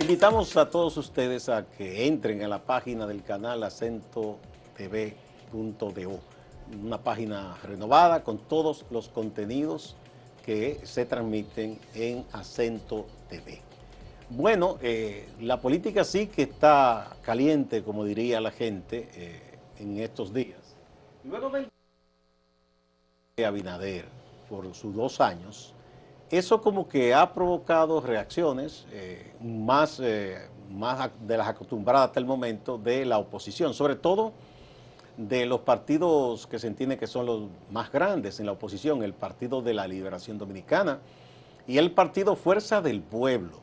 Invitamos 0.00 0.56
a 0.56 0.68
todos 0.68 0.96
ustedes 0.96 1.48
a 1.48 1.66
que 1.66 2.06
entren 2.06 2.42
a 2.42 2.48
la 2.48 2.64
página 2.64 3.06
del 3.06 3.22
canal 3.22 3.62
acentotv.do, 3.62 4.40
una 6.82 6.98
página 6.98 7.56
renovada 7.62 8.22
con 8.22 8.38
todos 8.38 8.84
los 8.90 9.08
contenidos 9.08 9.96
que 10.44 10.80
se 10.84 11.06
transmiten 11.06 11.78
en 11.94 12.24
Acento 12.32 13.06
TV. 13.28 13.60
Bueno, 14.30 14.78
eh, 14.82 15.28
la 15.40 15.60
política 15.60 16.04
sí 16.04 16.26
que 16.26 16.42
está 16.42 17.16
caliente, 17.22 17.82
como 17.82 18.04
diría 18.04 18.40
la 18.40 18.50
gente, 18.50 19.08
eh, 19.14 19.58
en 19.78 19.98
estos 19.98 20.32
días. 20.32 20.76
Luego 21.24 21.50
de 23.36 23.44
Abinader 23.44 24.06
por 24.48 24.74
sus 24.74 24.94
dos 24.94 25.20
años, 25.20 25.74
eso 26.30 26.60
como 26.60 26.88
que 26.88 27.14
ha 27.14 27.32
provocado 27.32 28.00
reacciones 28.00 28.86
eh, 28.92 29.34
más, 29.40 30.00
más 30.70 31.10
de 31.20 31.36
las 31.36 31.48
acostumbradas 31.48 32.08
hasta 32.08 32.20
el 32.20 32.26
momento 32.26 32.78
de 32.78 33.04
la 33.04 33.18
oposición, 33.18 33.74
sobre 33.74 33.96
todo 33.96 34.32
de 35.16 35.46
los 35.46 35.60
partidos 35.60 36.46
que 36.46 36.58
se 36.58 36.66
entiende 36.66 36.98
que 36.98 37.06
son 37.06 37.26
los 37.26 37.42
más 37.70 37.90
grandes 37.92 38.40
en 38.40 38.46
la 38.46 38.52
oposición, 38.52 39.02
el 39.02 39.12
Partido 39.14 39.62
de 39.62 39.74
la 39.74 39.86
Liberación 39.86 40.38
Dominicana 40.38 40.98
y 41.66 41.78
el 41.78 41.92
Partido 41.92 42.34
Fuerza 42.36 42.80
del 42.82 43.00
Pueblo. 43.00 43.60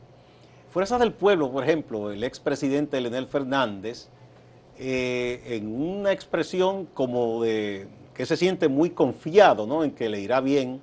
Fuerza 0.70 0.98
del 0.98 1.12
Pueblo, 1.12 1.50
por 1.52 1.62
ejemplo, 1.64 2.10
el 2.10 2.24
expresidente 2.24 3.00
Leonel 3.00 3.26
Fernández, 3.26 4.08
eh, 4.78 5.42
en 5.46 5.66
una 5.74 6.12
expresión 6.12 6.86
como 6.86 7.42
de 7.42 7.86
que 8.14 8.24
se 8.24 8.36
siente 8.36 8.68
muy 8.68 8.90
confiado 8.90 9.66
¿no? 9.66 9.84
en 9.84 9.90
que 9.90 10.08
le 10.08 10.20
irá 10.20 10.40
bien 10.40 10.80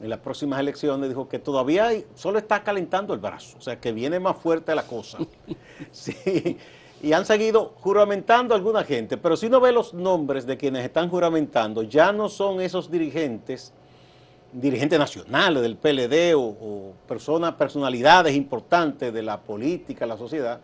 en 0.00 0.08
las 0.10 0.18
próximas 0.20 0.60
elecciones, 0.60 1.08
dijo 1.08 1.28
que 1.28 1.38
todavía 1.38 1.86
hay- 1.88 2.06
solo 2.14 2.38
está 2.38 2.62
calentando 2.62 3.12
el 3.14 3.20
brazo, 3.20 3.56
o 3.58 3.60
sea 3.60 3.80
que 3.80 3.92
viene 3.92 4.18
más 4.20 4.36
fuerte 4.36 4.74
la 4.74 4.82
cosa. 4.86 5.18
Sí, 5.92 6.58
y 7.02 7.12
han 7.12 7.24
seguido 7.24 7.72
juramentando 7.80 8.54
a 8.54 8.56
alguna 8.56 8.84
gente, 8.84 9.16
pero 9.16 9.36
si 9.36 9.46
uno 9.46 9.60
ve 9.60 9.72
los 9.72 9.94
nombres 9.94 10.46
de 10.46 10.56
quienes 10.56 10.84
están 10.84 11.08
juramentando, 11.08 11.82
ya 11.82 12.12
no 12.12 12.28
son 12.28 12.60
esos 12.60 12.90
dirigentes 12.90 13.72
dirigentes 14.52 14.98
nacionales 14.98 15.62
del 15.62 15.76
PLD 15.76 16.34
o, 16.36 16.92
personas, 17.06 17.54
personalidades 17.54 18.34
importantes 18.34 19.12
de 19.12 19.22
la 19.22 19.40
política, 19.40 20.06
la 20.06 20.16
sociedad, 20.16 20.60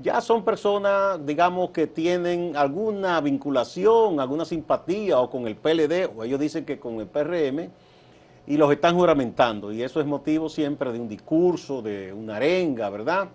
ya 0.00 0.20
son 0.20 0.44
personas, 0.44 1.24
digamos, 1.24 1.70
que 1.70 1.86
tienen 1.86 2.56
alguna 2.56 3.20
vinculación, 3.20 4.20
alguna 4.20 4.44
simpatía 4.44 5.18
o 5.20 5.30
con 5.30 5.46
el 5.46 5.56
PLD, 5.56 6.10
o 6.14 6.24
ellos 6.24 6.38
dicen 6.38 6.64
que 6.64 6.78
con 6.78 7.00
el 7.00 7.06
PRM, 7.06 7.70
y 8.46 8.56
los 8.56 8.70
están 8.70 8.94
juramentando. 8.94 9.72
Y 9.72 9.82
eso 9.82 10.00
es 10.00 10.06
motivo 10.06 10.48
siempre 10.48 10.92
de 10.92 11.00
un 11.00 11.08
discurso, 11.08 11.82
de 11.82 12.12
una 12.12 12.36
arenga, 12.36 12.90
¿verdad? 12.90 13.28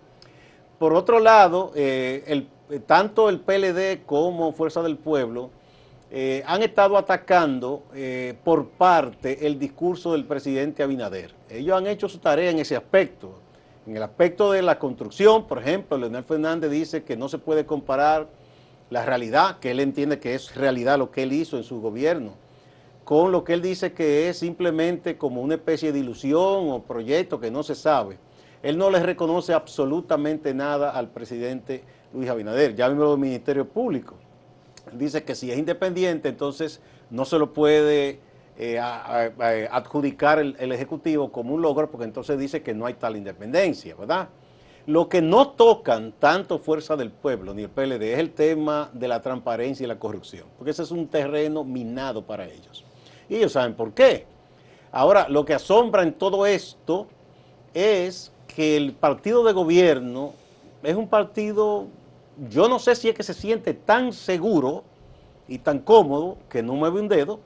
Por 0.82 0.96
otro 0.96 1.20
lado, 1.20 1.72
eh, 1.76 2.44
eh, 2.72 2.80
tanto 2.80 3.30
el 3.30 3.40
PLD 3.40 4.04
como 4.04 4.52
Fuerza 4.52 4.82
del 4.82 4.98
Pueblo 4.98 5.52
eh, 6.10 6.42
han 6.48 6.64
estado 6.64 6.98
atacando 6.98 7.84
por 8.44 8.70
parte 8.70 9.46
el 9.46 9.60
discurso 9.60 10.14
del 10.14 10.26
presidente 10.26 10.82
Abinader. 10.82 11.36
Ellos 11.52 11.78
han 11.78 11.86
hecho 11.86 12.10
su 12.10 12.18
tarea 12.18 12.50
en 12.50 12.58
ese 12.58 12.76
aspecto. 12.76 13.32
En 13.86 13.96
el 13.96 14.02
aspecto 14.02 14.54
de 14.54 14.64
la 14.64 14.80
construcción, 14.80 15.46
por 15.46 15.60
ejemplo, 15.60 16.00
Leonel 16.00 16.24
Fernández 16.24 16.72
dice 16.72 17.04
que 17.04 17.16
no 17.16 17.30
se 17.30 17.38
puede 17.38 17.64
comparar 17.64 18.28
la 18.90 19.06
realidad, 19.06 19.60
que 19.60 19.70
él 19.70 19.82
entiende 19.82 20.18
que 20.18 20.34
es 20.34 20.56
realidad 20.56 20.98
lo 20.98 21.12
que 21.12 21.22
él 21.22 21.32
hizo 21.32 21.58
en 21.58 21.64
su 21.64 21.80
gobierno, 21.80 22.34
con 23.04 23.32
lo 23.32 23.44
que 23.44 23.54
él 23.54 23.62
dice 23.62 23.94
que 23.94 24.30
es 24.30 24.40
simplemente 24.40 25.16
como 25.16 25.44
una 25.44 25.54
especie 25.54 25.92
de 25.92 26.00
ilusión 26.00 26.72
o 26.72 26.82
proyecto 26.82 27.40
que 27.40 27.52
no 27.52 27.62
se 27.62 27.76
sabe. 27.76 28.18
Él 28.64 28.78
no 28.78 28.90
le 28.90 29.00
reconoce 29.00 29.54
absolutamente 29.54 30.54
nada 30.54 30.92
al 30.92 31.10
presidente 31.10 31.84
Luis 32.14 32.30
Abinader, 32.30 32.76
ya 32.76 32.90
mismo 32.90 33.10
del 33.10 33.20
Ministerio 33.20 33.68
Público. 33.68 34.16
Dice 34.94 35.24
que 35.24 35.36
si 35.36 35.52
es 35.52 35.58
independiente, 35.58 36.30
entonces 36.30 36.82
no 37.10 37.26
se 37.26 37.40
lo 37.40 37.54
puede 37.54 38.20
eh, 38.58 38.80
adjudicar 38.80 40.40
el, 40.40 40.56
el 40.60 40.72
Ejecutivo 40.72 41.32
como 41.32 41.54
un 41.56 41.62
logro, 41.62 41.90
porque 41.90 42.06
entonces 42.06 42.38
dice 42.38 42.62
que 42.62 42.74
no 42.74 42.86
hay 42.86 42.96
tal 42.96 43.16
independencia, 43.16 43.96
¿verdad? 43.96 44.30
Lo 44.88 45.10
que 45.10 45.22
no 45.22 45.50
tocan 45.50 46.12
tanto 46.14 46.58
Fuerza 46.58 46.96
del 46.96 47.12
Pueblo 47.12 47.54
ni 47.54 47.64
el 47.64 47.70
PLD 47.70 48.14
es 48.14 48.20
el 48.20 48.32
tema 48.32 48.90
de 48.94 49.08
la 49.08 49.22
transparencia 49.22 49.84
y 49.84 49.88
la 49.88 50.00
corrupción, 50.00 50.48
porque 50.58 50.72
ese 50.72 50.84
es 50.84 50.92
un 50.92 51.08
terreno 51.08 51.64
minado 51.64 52.24
para 52.26 52.46
ellos. 52.46 52.84
Y 53.30 53.36
ellos 53.36 53.52
saben 53.54 53.76
por 53.76 53.94
qué. 53.94 54.26
Ahora, 54.92 55.30
lo 55.30 55.46
que 55.46 55.54
asombra 55.54 56.04
en 56.04 56.14
todo 56.14 56.46
esto 56.46 57.08
es 57.74 58.32
que 58.56 58.78
el 58.78 58.94
partido 58.94 59.44
de 59.44 59.54
gobierno 59.54 60.34
es 60.84 60.96
un 60.96 61.08
partido, 61.08 61.88
yo 62.50 62.68
no 62.68 62.80
sé 62.80 62.96
si 62.96 63.10
es 63.10 63.16
que 63.16 63.24
se 63.24 63.34
siente 63.34 63.74
tan 63.74 64.14
seguro 64.14 64.84
y 65.48 65.60
tan 65.60 65.80
cómodo 65.80 66.38
que 66.50 66.64
no 66.64 66.74
mueve 66.74 67.00
un 67.00 67.08
dedo, 67.08 67.40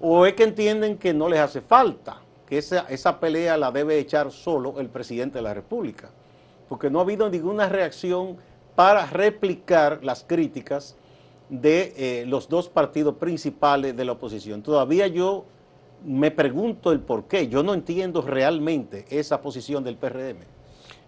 o 0.00 0.26
es 0.26 0.34
que 0.34 0.44
entienden 0.44 0.98
que 0.98 1.14
no 1.14 1.28
les 1.28 1.40
hace 1.40 1.60
falta, 1.60 2.18
que 2.46 2.58
esa, 2.58 2.80
esa 2.88 3.20
pelea 3.20 3.56
la 3.56 3.70
debe 3.70 3.98
echar 3.98 4.30
solo 4.30 4.78
el 4.78 4.88
presidente 4.88 5.38
de 5.38 5.42
la 5.42 5.54
República, 5.54 6.10
porque 6.68 6.90
no 6.90 6.98
ha 6.98 7.02
habido 7.02 7.28
ninguna 7.28 7.68
reacción 7.68 8.36
para 8.74 9.06
replicar 9.06 10.00
las 10.02 10.24
críticas 10.24 10.96
de 11.48 11.92
eh, 11.96 12.26
los 12.26 12.48
dos 12.48 12.68
partidos 12.68 13.16
principales 13.16 13.96
de 13.96 14.04
la 14.04 14.12
oposición. 14.12 14.62
Todavía 14.62 15.06
yo 15.06 15.44
me 16.04 16.30
pregunto 16.30 16.92
el 16.92 17.00
por 17.00 17.24
qué, 17.24 17.48
yo 17.48 17.62
no 17.62 17.74
entiendo 17.74 18.22
realmente 18.22 19.06
esa 19.10 19.40
posición 19.40 19.84
del 19.84 19.96
PRM. 19.96 20.38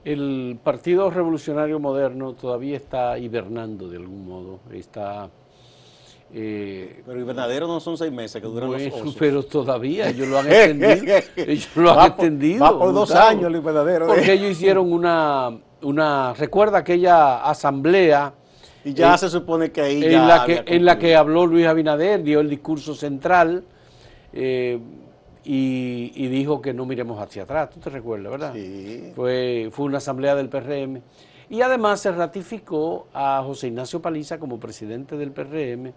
El 0.04 0.58
Partido 0.62 1.10
Revolucionario 1.10 1.78
Moderno 1.80 2.32
todavía 2.34 2.76
está 2.76 3.18
hibernando 3.18 3.88
de 3.88 3.96
algún 3.96 4.26
modo, 4.26 4.60
está... 4.72 5.28
Eh, 6.32 7.02
pero 7.06 7.20
hibernadero 7.20 7.68
no 7.68 7.78
son 7.78 7.96
seis 7.96 8.10
meses 8.10 8.42
que 8.42 8.48
duran 8.48 8.72
los 8.72 8.82
osos. 8.92 9.14
Pero 9.16 9.44
todavía 9.44 10.08
ellos 10.08 10.26
lo 10.26 10.38
han 10.38 10.46
extendido. 10.50 11.16
ellos 11.36 11.68
lo 11.76 11.92
han 11.92 12.06
extendido. 12.08 12.64
Va 12.64 12.78
por 12.78 12.92
dos 12.92 13.12
años 13.12 13.44
el 13.44 13.56
hibernadero. 13.56 14.08
Porque 14.08 14.32
ellos 14.32 14.50
hicieron 14.50 14.92
una, 14.92 15.56
una, 15.82 16.34
recuerda 16.34 16.78
aquella 16.78 17.44
asamblea 17.44 18.34
y 18.84 18.92
ya 18.92 19.14
eh, 19.14 19.18
se 19.18 19.30
supone 19.30 19.70
que 19.70 19.80
ahí 19.80 20.04
en 20.04 20.10
ya 20.10 20.26
la 20.26 20.44
que 20.44 20.64
en 20.66 20.84
la 20.84 20.98
que 20.98 21.14
habló 21.14 21.46
Luis 21.46 21.66
Abinader 21.66 22.22
dio 22.24 22.40
el 22.40 22.50
discurso 22.50 22.94
central 22.94 23.64
eh, 24.36 24.78
y, 25.44 26.28
dijo 26.28 26.60
que 26.60 26.74
no 26.74 26.86
miremos 26.86 27.20
hacia 27.20 27.44
atrás 27.44 27.70
tú 27.70 27.80
te 27.80 27.88
recuerdas 27.88 28.30
verdad 28.30 28.52
sí. 28.52 29.12
fue 29.14 29.68
fue 29.70 29.86
una 29.86 29.98
asamblea 29.98 30.34
del 30.34 30.48
PRM 30.48 31.00
y 31.48 31.62
además 31.62 32.00
se 32.00 32.10
ratificó 32.10 33.06
a 33.14 33.42
José 33.44 33.68
Ignacio 33.68 34.02
Paliza 34.02 34.38
como 34.38 34.58
presidente 34.58 35.16
del 35.16 35.30
PRM 35.30 35.92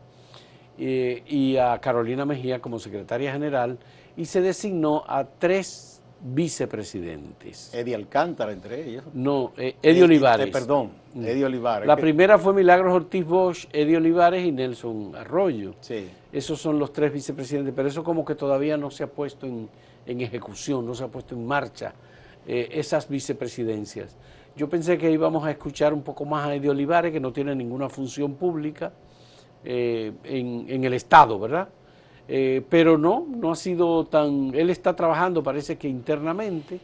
eh, 0.77 1.23
y 1.27 1.57
a 1.57 1.79
Carolina 1.79 2.25
Mejía 2.25 2.61
como 2.61 2.77
secretaria 2.77 3.31
general 3.31 3.79
y 4.15 4.25
se 4.25 4.41
designó 4.41 5.03
a 5.07 5.25
tres 5.25 5.88
vicepresidentes. 6.21 7.73
Eddie 7.73 7.95
Alcántara 7.95 8.51
entre 8.51 8.87
ellos. 8.87 9.05
No, 9.13 9.53
eh, 9.57 9.75
Eddie 9.81 10.03
Olivares. 10.03 10.49
perdón, 10.49 10.91
mm. 11.13 11.25
Eddie 11.25 11.45
Olivares. 11.45 11.87
La 11.87 11.95
primera 11.95 12.37
fue 12.37 12.53
Milagros 12.53 12.93
Ortiz 12.93 13.25
Bosch, 13.25 13.67
Eddie 13.71 13.97
Olivares 13.97 14.45
y 14.45 14.51
Nelson 14.51 15.15
Arroyo. 15.15 15.75
Sí. 15.79 16.09
Esos 16.31 16.59
son 16.59 16.77
los 16.77 16.91
tres 16.91 17.13
vicepresidentes, 17.13 17.73
pero 17.75 17.87
eso 17.87 18.03
como 18.03 18.25
que 18.25 18.35
todavía 18.35 18.77
no 18.77 18.91
se 18.91 19.03
ha 19.03 19.07
puesto 19.07 19.47
en, 19.47 19.69
ejecución, 20.05 20.85
no 20.85 20.95
se 20.95 21.03
ha 21.03 21.07
puesto 21.07 21.35
en 21.35 21.45
marcha 21.45 21.93
eh, 22.47 22.67
esas 22.71 23.07
vicepresidencias. 23.07 24.15
Yo 24.55 24.67
pensé 24.67 24.97
que 24.97 25.09
íbamos 25.09 25.45
a 25.45 25.51
escuchar 25.51 25.93
un 25.93 26.01
poco 26.01 26.25
más 26.25 26.47
a 26.47 26.55
Eddie 26.55 26.69
Olivares, 26.69 27.11
que 27.13 27.19
no 27.19 27.31
tiene 27.31 27.55
ninguna 27.55 27.89
función 27.89 28.33
pública 28.33 28.91
eh, 29.63 30.11
en, 30.23 30.65
en 30.67 30.83
el 30.83 30.93
Estado, 30.93 31.39
¿verdad? 31.39 31.69
Eh, 32.31 32.63
pero 32.69 32.95
no, 32.95 33.25
no 33.27 33.51
ha 33.51 33.55
sido 33.55 34.05
tan... 34.05 34.53
Él 34.53 34.69
está 34.69 34.95
trabajando, 34.95 35.41
parece 35.41 35.79
que 35.79 35.87
internamente, 35.87 36.79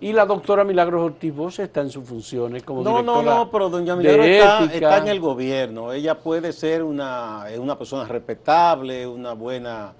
y 0.00 0.12
la 0.12 0.26
doctora 0.26 0.64
Milagros 0.64 1.00
Ortiz 1.00 1.32
Bosch 1.32 1.60
está 1.60 1.80
en 1.80 1.90
sus 1.90 2.04
funciones 2.04 2.64
como 2.64 2.82
no, 2.82 2.90
directora 2.90 3.22
No, 3.22 3.44
no, 3.44 3.50
pero 3.52 3.70
doña 3.70 3.94
Milagros 3.94 4.26
está, 4.26 4.98
en 4.98 5.06
el 5.06 5.20
gobierno. 5.20 5.92
Ella 5.92 6.18
puede 6.18 6.52
ser 6.52 6.82
una, 6.82 7.44
una 7.56 7.78
persona 7.78 8.04
respetable, 8.04 9.06
una 9.06 9.34
buena, 9.34 9.92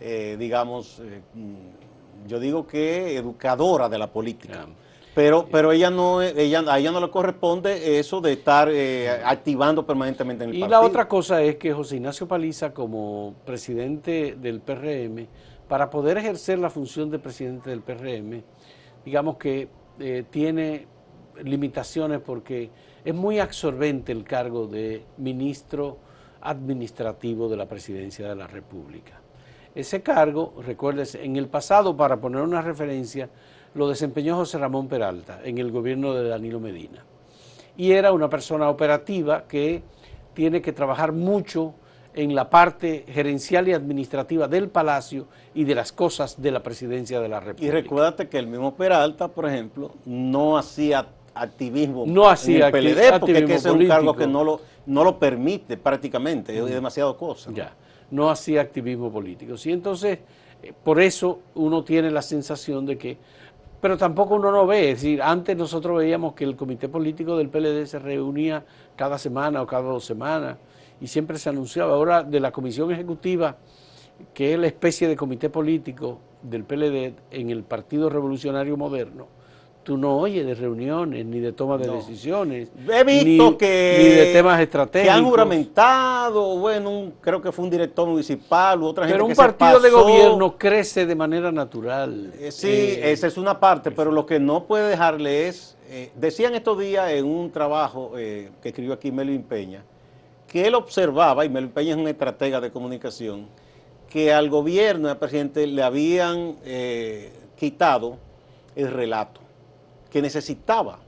eh, 0.00 0.36
digamos, 0.38 1.00
eh, 1.00 1.20
mm, 1.34 2.28
yo 2.28 2.38
digo 2.38 2.64
que 2.64 3.16
educadora 3.16 3.88
de 3.88 3.98
la 3.98 4.06
política. 4.06 4.66
Pero, 5.14 5.46
pero 5.50 5.72
ella 5.72 5.90
no, 5.90 6.22
ella, 6.22 6.64
a 6.66 6.78
ella 6.78 6.90
no 6.90 7.00
le 7.00 7.10
corresponde 7.10 7.98
eso 7.98 8.20
de 8.22 8.32
estar 8.32 8.70
eh, 8.70 9.10
activando 9.24 9.84
permanentemente 9.84 10.44
en 10.44 10.50
el 10.50 10.56
y 10.56 10.60
partido. 10.60 10.78
Y 10.78 10.80
la 10.80 10.86
otra 10.86 11.06
cosa 11.06 11.42
es 11.42 11.56
que 11.56 11.72
José 11.72 11.96
Ignacio 11.96 12.26
Paliza, 12.26 12.72
como 12.72 13.34
presidente 13.44 14.36
del 14.40 14.60
PRM, 14.60 15.26
para 15.68 15.90
poder 15.90 16.18
ejercer 16.18 16.58
la 16.58 16.70
función 16.70 17.10
de 17.10 17.18
presidente 17.18 17.70
del 17.70 17.82
PRM, 17.82 18.42
digamos 19.04 19.36
que 19.36 19.68
eh, 20.00 20.24
tiene 20.30 20.86
limitaciones 21.42 22.20
porque 22.20 22.70
es 23.04 23.14
muy 23.14 23.38
absorbente 23.38 24.12
el 24.12 24.24
cargo 24.24 24.66
de 24.66 25.04
ministro 25.18 25.98
administrativo 26.40 27.48
de 27.48 27.56
la 27.56 27.66
presidencia 27.66 28.28
de 28.28 28.34
la 28.34 28.46
República. 28.46 29.20
Ese 29.74 30.02
cargo, 30.02 30.54
recuérdese, 30.64 31.24
en 31.24 31.36
el 31.36 31.48
pasado, 31.48 31.96
para 31.96 32.20
poner 32.20 32.42
una 32.42 32.60
referencia, 32.60 33.30
lo 33.74 33.88
desempeñó 33.88 34.36
José 34.36 34.58
Ramón 34.58 34.88
Peralta 34.88 35.40
en 35.44 35.58
el 35.58 35.70
gobierno 35.70 36.14
de 36.14 36.28
Danilo 36.28 36.60
Medina. 36.60 37.04
Y 37.76 37.92
era 37.92 38.12
una 38.12 38.28
persona 38.28 38.68
operativa 38.68 39.44
que 39.44 39.82
tiene 40.34 40.60
que 40.60 40.72
trabajar 40.72 41.12
mucho 41.12 41.74
en 42.14 42.34
la 42.34 42.50
parte 42.50 43.06
gerencial 43.08 43.68
y 43.68 43.72
administrativa 43.72 44.46
del 44.46 44.68
Palacio 44.68 45.26
y 45.54 45.64
de 45.64 45.74
las 45.74 45.92
cosas 45.92 46.40
de 46.40 46.50
la 46.50 46.62
presidencia 46.62 47.20
de 47.20 47.28
la 47.28 47.40
República. 47.40 47.66
Y 47.66 47.70
recuérdate 47.70 48.28
que 48.28 48.38
el 48.38 48.46
mismo 48.46 48.74
Peralta, 48.74 49.28
por 49.28 49.48
ejemplo, 49.48 49.92
no 50.04 50.58
hacía 50.58 51.06
activismo 51.34 52.04
no 52.06 52.28
hacía 52.28 52.68
en 52.68 52.76
el 52.76 52.94
PLD, 52.94 53.20
porque 53.20 53.42
ese 53.44 53.54
es 53.54 53.74
un 53.74 53.86
cargo 53.86 54.14
que 54.14 54.26
no 54.26 54.44
lo, 54.44 54.60
no 54.86 55.04
lo 55.04 55.18
permite 55.18 55.76
prácticamente, 55.76 56.56
es 56.56 56.64
demasiado 56.66 57.16
cosa. 57.16 57.50
Ya, 57.54 57.72
no 58.10 58.30
hacía 58.30 58.60
activismo 58.60 59.10
político. 59.10 59.56
Sí, 59.56 59.72
entonces, 59.72 60.18
eh, 60.62 60.72
por 60.84 61.00
eso 61.00 61.40
uno 61.54 61.82
tiene 61.84 62.10
la 62.10 62.22
sensación 62.22 62.84
de 62.86 62.98
que 62.98 63.18
pero 63.82 63.98
tampoco 63.98 64.36
uno 64.36 64.52
no 64.52 64.64
ve, 64.64 64.92
es 64.92 65.02
decir, 65.02 65.20
antes 65.20 65.56
nosotros 65.56 65.98
veíamos 65.98 66.34
que 66.34 66.44
el 66.44 66.54
comité 66.54 66.88
político 66.88 67.36
del 67.36 67.48
PLD 67.48 67.84
se 67.84 67.98
reunía 67.98 68.64
cada 68.94 69.18
semana 69.18 69.60
o 69.60 69.66
cada 69.66 69.82
dos 69.82 70.04
semanas 70.04 70.56
y 71.00 71.08
siempre 71.08 71.36
se 71.36 71.48
anunciaba. 71.48 71.94
Ahora 71.94 72.22
de 72.22 72.38
la 72.38 72.52
comisión 72.52 72.92
ejecutiva, 72.92 73.56
que 74.32 74.52
es 74.52 74.58
la 74.60 74.68
especie 74.68 75.08
de 75.08 75.16
comité 75.16 75.50
político 75.50 76.20
del 76.42 76.62
PLD 76.62 77.14
en 77.32 77.50
el 77.50 77.64
Partido 77.64 78.08
Revolucionario 78.08 78.76
Moderno, 78.76 79.26
tú 79.82 79.96
no 79.96 80.16
oyes 80.16 80.46
de 80.46 80.54
reuniones, 80.54 81.24
ni 81.26 81.40
de 81.40 81.52
toma 81.52 81.76
de 81.76 81.88
decisiones. 81.88 82.68
He 82.88 83.04
visto 83.04 83.58
que, 83.58 83.96
ni 83.98 84.08
de 84.08 84.32
temas 84.32 84.60
estratégicos. 84.60 85.12
Que 85.14 85.18
han 85.18 85.24
juramentado, 85.24 86.58
bueno, 86.58 87.12
creo 87.20 87.42
que 87.42 87.50
fue 87.52 87.64
un 87.64 87.70
director 87.70 88.08
municipal 88.08 88.80
u 88.80 88.86
otra 88.86 89.04
gente 89.04 89.14
Pero 89.14 89.26
un 89.26 89.34
partido 89.34 89.80
de 89.80 89.90
gobierno 89.90 90.56
crece 90.56 91.06
de 91.06 91.14
manera 91.14 91.50
natural. 91.50 92.32
Eh, 92.38 92.52
sí, 92.52 92.68
eh, 92.68 93.12
esa 93.12 93.26
es 93.26 93.36
una 93.36 93.58
parte, 93.58 93.90
pero 93.90 94.12
lo 94.12 94.24
que 94.24 94.38
no 94.38 94.64
puede 94.64 94.88
dejarle 94.88 95.48
es, 95.48 95.76
eh, 95.88 96.10
decían 96.14 96.54
estos 96.54 96.78
días 96.78 97.10
en 97.10 97.24
un 97.24 97.50
trabajo 97.50 98.12
que 98.14 98.50
escribió 98.62 98.94
aquí 98.94 99.10
Melvin 99.10 99.42
Peña, 99.42 99.82
que 100.46 100.66
él 100.66 100.74
observaba, 100.74 101.44
y 101.44 101.48
Melvin 101.48 101.72
Peña 101.72 101.90
es 101.92 101.96
un 101.96 102.08
estratega 102.08 102.60
de 102.60 102.70
comunicación, 102.70 103.46
que 104.08 104.32
al 104.32 104.48
gobierno, 104.48 105.08
al 105.08 105.18
presidente, 105.18 105.66
le 105.66 105.82
habían 105.82 106.56
quitado 107.56 108.18
el 108.76 108.90
relato 108.90 109.41
que 110.12 110.20
necesitaba. 110.20 110.98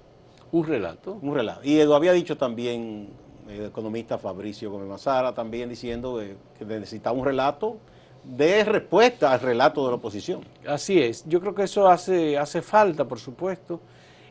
Un 0.50 0.64
relato. 0.66 1.18
Un 1.20 1.34
relato. 1.34 1.60
Y 1.62 1.84
lo 1.84 1.94
había 1.94 2.12
dicho 2.12 2.38
también 2.38 3.10
el 3.46 3.66
economista 3.66 4.16
Fabricio 4.16 4.70
Gómez 4.70 4.88
Mazara, 4.88 5.34
también 5.34 5.68
diciendo 5.68 6.18
que 6.58 6.64
necesitaba 6.64 7.14
un 7.18 7.26
relato 7.26 7.76
de 8.24 8.64
respuesta 8.64 9.32
al 9.32 9.40
relato 9.40 9.84
de 9.84 9.90
la 9.90 9.96
oposición. 9.96 10.40
Así 10.66 10.98
es. 10.98 11.22
Yo 11.28 11.38
creo 11.42 11.54
que 11.54 11.64
eso 11.64 11.86
hace, 11.86 12.38
hace 12.38 12.62
falta, 12.62 13.06
por 13.06 13.18
supuesto, 13.18 13.80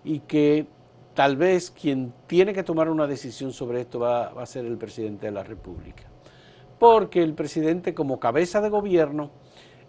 y 0.04 0.22
que 0.22 0.66
tal 1.14 1.38
vez 1.38 1.70
quien 1.70 2.12
tiene 2.26 2.52
que 2.52 2.64
tomar 2.64 2.90
una 2.90 3.06
decisión 3.06 3.54
sobre 3.54 3.82
esto 3.82 4.00
va, 4.00 4.30
va 4.30 4.42
a 4.42 4.48
ser 4.48 4.66
el 4.66 4.78
presidente 4.80 5.28
de 5.28 5.34
la 5.34 5.44
República. 5.44 6.06
Porque 6.80 7.22
el 7.22 7.36
presidente, 7.36 7.94
como 7.94 8.20
cabeza 8.20 8.60
de 8.60 8.70
gobierno, 8.70 9.30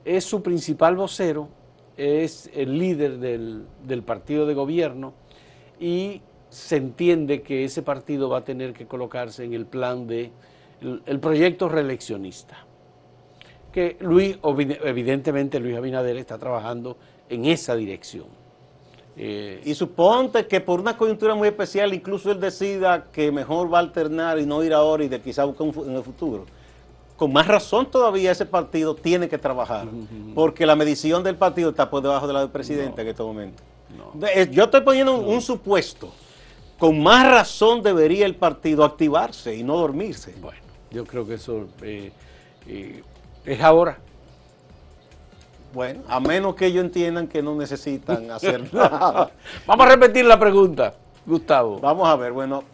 es 0.05 0.25
su 0.25 0.43
principal 0.43 0.95
vocero 0.95 1.49
es 1.97 2.51
el 2.55 2.79
líder 2.79 3.19
del, 3.19 4.03
partido 4.05 4.47
de 4.47 4.55
gobierno 4.55 5.15
y 5.79 6.21
se 6.49 6.77
entiende 6.77 7.43
que 7.43 7.65
ese 7.65 7.83
partido 7.83 8.29
va 8.29 8.39
a 8.39 8.45
tener 8.45 8.73
que 8.73 8.87
colocarse 8.87 9.45
en 9.45 9.55
el 9.55 9.67
plan 9.67 10.07
de 10.07 10.31
el, 10.81 11.21
proyecto 11.21 11.69
reeleccionista. 11.69 12.57
Que 13.73 13.97
Luis, 14.01 14.39
evidentemente 14.85 15.59
Luis 15.59 15.77
Abinader 15.77 16.17
está 16.17 16.39
trabajando 16.39 16.97
en 17.29 17.47
esa 17.47 17.75
dirección. 17.75 18.27
Eh, 19.17 19.63
y 19.65 19.75
suponte 19.75 20.47
que 20.47 20.61
por 20.61 20.81
una 20.81 20.97
coyuntura 20.97 21.37
muy 21.37 21.47
especial 21.47 21.95
incluso 21.95 22.33
él 22.33 22.41
decida 22.41 23.13
que 23.13 23.31
mejor 23.31 23.73
va 23.73 23.79
a 23.79 23.81
alternar 23.81 24.41
y 24.41 24.47
no 24.47 24.65
ir 24.65 24.73
ahora 24.73 25.05
y 25.05 25.09
de 25.09 25.21
quizá 25.21 25.45
buscar 25.45 25.69
en 25.87 25.95
el 25.95 26.03
futuro 26.03 26.47
con 27.17 27.33
más 27.33 27.47
razón 27.47 27.91
todavía 27.91 28.33
ese 28.33 28.45
partido 28.45 28.95
tiene 28.95 29.29
que 29.29 29.39
trabajar, 29.39 29.87
porque 30.35 30.67
la 30.67 30.75
medición 30.75 31.23
del 31.23 31.37
partido 31.37 31.71
está 31.71 31.89
por 31.89 32.03
debajo 32.03 32.27
de 32.27 32.33
la 32.33 32.41
del 32.41 32.51
presidente 32.51 33.03
en 33.03 33.09
este 33.09 33.23
momento. 33.23 33.63
Eh, 34.35 34.49
yo 34.51 34.65
estoy 34.65 34.81
poniendo 34.81 35.17
un, 35.17 35.41
supuesto. 35.41 36.13
Con 36.79 37.01
más 37.03 37.31
razón 37.31 37.83
debería 37.83 38.27
el 38.27 38.35
partido 38.35 38.85
activarse 38.85 39.55
y 39.55 39.63
no 39.63 39.77
dormirse. 39.77 40.35
Bueno, 40.41 40.59
yo 40.91 41.05
creo 41.05 41.27
que 41.27 41.35
eso 41.35 41.69
eh, 41.83 42.11
eh, 42.67 43.03
es 43.45 43.61
ahora. 43.61 43.99
Bueno, 45.73 46.03
a 46.09 46.21
menos 46.21 46.55
que 46.55 46.67
ellos 46.67 46.85
entiendan 46.85 47.29
que 47.29 47.43
no 47.43 47.55
necesitan 47.55 48.31
hacer 48.33 48.73
nada. 48.75 49.31
Vamos 49.67 49.87
a 49.87 49.89
repetir 49.89 50.25
la 50.25 50.39
pregunta, 50.39 50.95
Gustavo. 51.25 51.79
Vamos 51.79 52.09
a 52.09 52.17
ver, 52.17 52.33
bueno, 52.33 52.65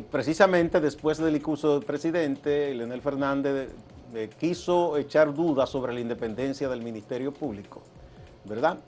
precisamente 0.00 0.80
después 0.80 1.18
del 1.18 1.34
discurso 1.34 1.74
del 1.74 1.84
presidente, 1.84 2.74
Leonel 2.74 3.02
Fernández 3.02 3.70
quiso 4.38 4.96
echar 4.96 5.32
dudas 5.32 5.70
sobre 5.70 5.92
la 5.92 6.00
independencia 6.00 6.68
del 6.68 6.82
Ministerio 6.82 7.32
Público, 7.32 7.82
¿verdad? 8.44 8.78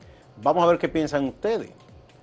Vamos 0.42 0.64
a 0.64 0.66
ver 0.66 0.78
qué 0.78 0.88
piensan 0.88 1.24
ustedes 1.24 1.70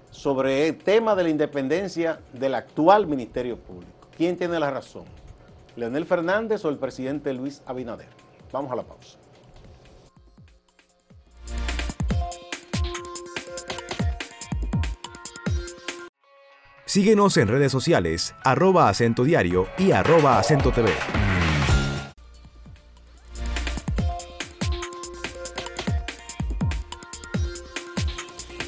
sobre 0.09 0.67
el 0.67 0.77
tema 0.77 1.15
de 1.15 1.23
la 1.23 1.29
independencia 1.29 2.19
del 2.33 2.55
actual 2.55 3.07
Ministerio 3.07 3.57
Público. 3.57 4.07
¿Quién 4.15 4.37
tiene 4.37 4.59
la 4.59 4.69
razón? 4.69 5.05
¿Leonel 5.75 6.05
Fernández 6.05 6.65
o 6.65 6.69
el 6.69 6.77
presidente 6.77 7.33
Luis 7.33 7.61
Abinader? 7.65 8.09
Vamos 8.51 8.71
a 8.71 8.75
la 8.75 8.83
pausa. 8.83 9.17
Síguenos 16.91 17.37
en 17.37 17.47
redes 17.47 17.71
sociales, 17.71 18.35
arroba 18.43 18.89
acento 18.89 19.23
diario 19.23 19.69
y 19.77 19.91
arroba 19.91 20.37
acento 20.37 20.73
TV. 20.73 20.89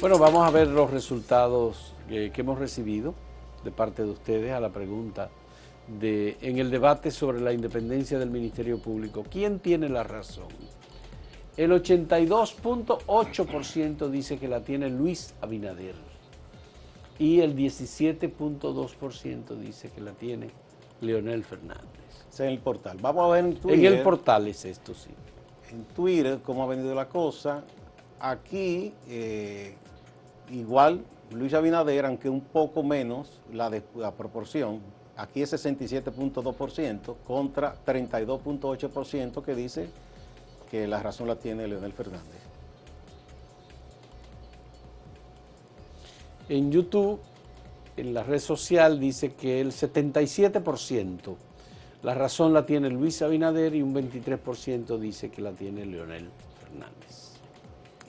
Bueno, 0.00 0.16
vamos 0.16 0.48
a 0.48 0.50
ver 0.50 0.68
los 0.68 0.90
resultados 0.90 1.94
que 2.08 2.32
hemos 2.34 2.58
recibido 2.58 3.14
de 3.62 3.70
parte 3.70 4.02
de 4.02 4.12
ustedes 4.12 4.52
a 4.52 4.60
la 4.60 4.70
pregunta 4.70 5.28
de 5.86 6.38
en 6.40 6.56
el 6.56 6.70
debate 6.70 7.10
sobre 7.10 7.42
la 7.42 7.52
independencia 7.52 8.18
del 8.18 8.30
Ministerio 8.30 8.78
Público. 8.78 9.22
¿Quién 9.30 9.58
tiene 9.58 9.90
la 9.90 10.02
razón? 10.02 10.48
El 11.58 11.72
82.8% 11.72 14.08
dice 14.08 14.38
que 14.38 14.48
la 14.48 14.62
tiene 14.62 14.88
Luis 14.88 15.34
Abinader 15.42 16.13
y 17.18 17.40
el 17.40 17.56
17.2% 17.56 19.56
dice 19.56 19.90
que 19.90 20.00
la 20.00 20.12
tiene 20.12 20.50
Leonel 21.00 21.44
Fernández. 21.44 21.84
Es 22.28 22.40
en 22.40 22.48
el 22.48 22.58
portal. 22.58 22.98
Vamos 23.00 23.24
a 23.24 23.28
ver 23.34 23.44
en 23.44 23.54
Twitter. 23.56 23.78
En 23.78 23.98
el 23.98 24.02
portal 24.02 24.48
es 24.48 24.64
esto, 24.64 24.94
sí. 24.94 25.10
En 25.70 25.84
Twitter, 25.84 26.40
cómo 26.42 26.64
ha 26.64 26.66
venido 26.66 26.94
la 26.94 27.08
cosa. 27.08 27.62
Aquí 28.20 28.92
eh, 29.08 29.74
igual 30.50 31.04
Luis 31.30 31.54
Abinader, 31.54 32.06
aunque 32.06 32.28
un 32.28 32.40
poco 32.40 32.82
menos 32.82 33.40
la, 33.52 33.70
de, 33.70 33.82
la 33.96 34.12
proporción, 34.12 34.80
aquí 35.16 35.42
es 35.42 35.52
67.2% 35.52 37.16
contra 37.26 37.76
32.8% 37.84 39.42
que 39.42 39.54
dice 39.54 39.88
que 40.70 40.86
la 40.86 41.02
razón 41.02 41.28
la 41.28 41.36
tiene 41.36 41.68
Leonel 41.68 41.92
Fernández. 41.92 42.53
En 46.48 46.70
YouTube, 46.70 47.20
en 47.96 48.14
la 48.14 48.22
red 48.22 48.40
social, 48.40 49.00
dice 49.00 49.34
que 49.34 49.60
el 49.60 49.72
77% 49.72 51.36
la 52.04 52.12
razón 52.12 52.52
la 52.52 52.66
tiene 52.66 52.90
Luis 52.90 53.22
Abinader 53.22 53.74
y 53.74 53.80
un 53.80 53.94
23% 53.94 54.98
dice 54.98 55.30
que 55.30 55.40
la 55.40 55.52
tiene 55.52 55.86
Leonel 55.86 56.28
Fernández. 56.60 57.32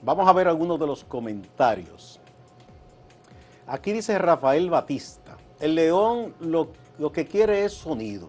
Vamos 0.02 0.28
a 0.28 0.34
ver 0.34 0.48
algunos 0.48 0.78
de 0.78 0.86
los 0.86 1.02
comentarios. 1.02 2.20
Aquí 3.66 3.92
dice 3.92 4.18
Rafael 4.18 4.68
Batista, 4.68 5.38
el 5.60 5.76
león 5.76 6.34
lo, 6.40 6.74
que 7.10 7.24
quiere 7.24 7.64
es 7.64 7.72
sonido. 7.72 8.28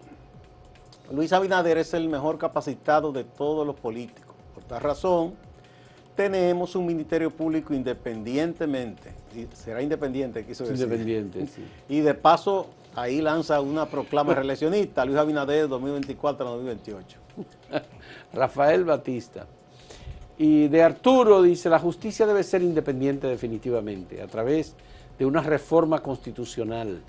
Luis 1.12 1.34
Abinader 1.34 1.76
es 1.76 1.92
el 1.92 2.08
mejor 2.08 2.38
capacitado 2.38 3.12
de 3.12 3.24
todos 3.24 3.66
los 3.66 3.76
políticos. 3.76 4.34
Por 4.54 4.62
esta 4.62 4.78
razón, 4.78 5.34
tenemos 6.16 6.76
un 6.76 6.86
ministerio 6.86 7.30
público 7.30 7.74
independientemente, 7.74 9.12
será 9.52 9.82
independiente, 9.82 10.44
quiso 10.44 10.64
decir. 10.64 10.84
Independiente, 10.84 11.46
sí. 11.46 11.62
Y 11.88 12.00
de 12.00 12.14
paso, 12.14 12.68
ahí 12.94 13.20
lanza 13.20 13.60
una 13.60 13.86
proclama 13.86 14.34
reeleccionista, 14.34 15.04
Luis 15.04 15.18
Abinader 15.18 15.68
2024-2028. 15.68 17.02
Rafael 18.32 18.84
Batista. 18.84 19.46
Y 20.38 20.68
de 20.68 20.82
Arturo 20.82 21.42
dice, 21.42 21.68
la 21.68 21.80
justicia 21.80 22.26
debe 22.26 22.44
ser 22.44 22.62
independiente 22.62 23.26
definitivamente, 23.26 24.22
a 24.22 24.28
través 24.28 24.74
de 25.18 25.26
una 25.26 25.42
reforma 25.42 26.00
constitucional, 26.00 27.00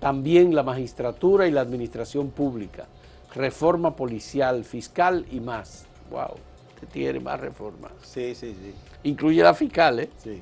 también 0.00 0.54
la 0.54 0.62
magistratura 0.62 1.46
y 1.46 1.50
la 1.50 1.60
administración 1.60 2.30
pública, 2.30 2.86
reforma 3.34 3.94
policial, 3.94 4.64
fiscal 4.64 5.26
y 5.30 5.40
más. 5.40 5.84
¡Wow! 6.10 6.36
Usted 6.74 6.88
tiene 6.88 7.20
más 7.20 7.38
reformas. 7.38 7.92
Sí, 8.02 8.34
sí, 8.34 8.54
sí. 8.54 8.72
Incluye 9.04 9.42
la 9.42 9.52
fiscal, 9.52 10.00
¿eh? 10.00 10.10
Sí. 10.16 10.40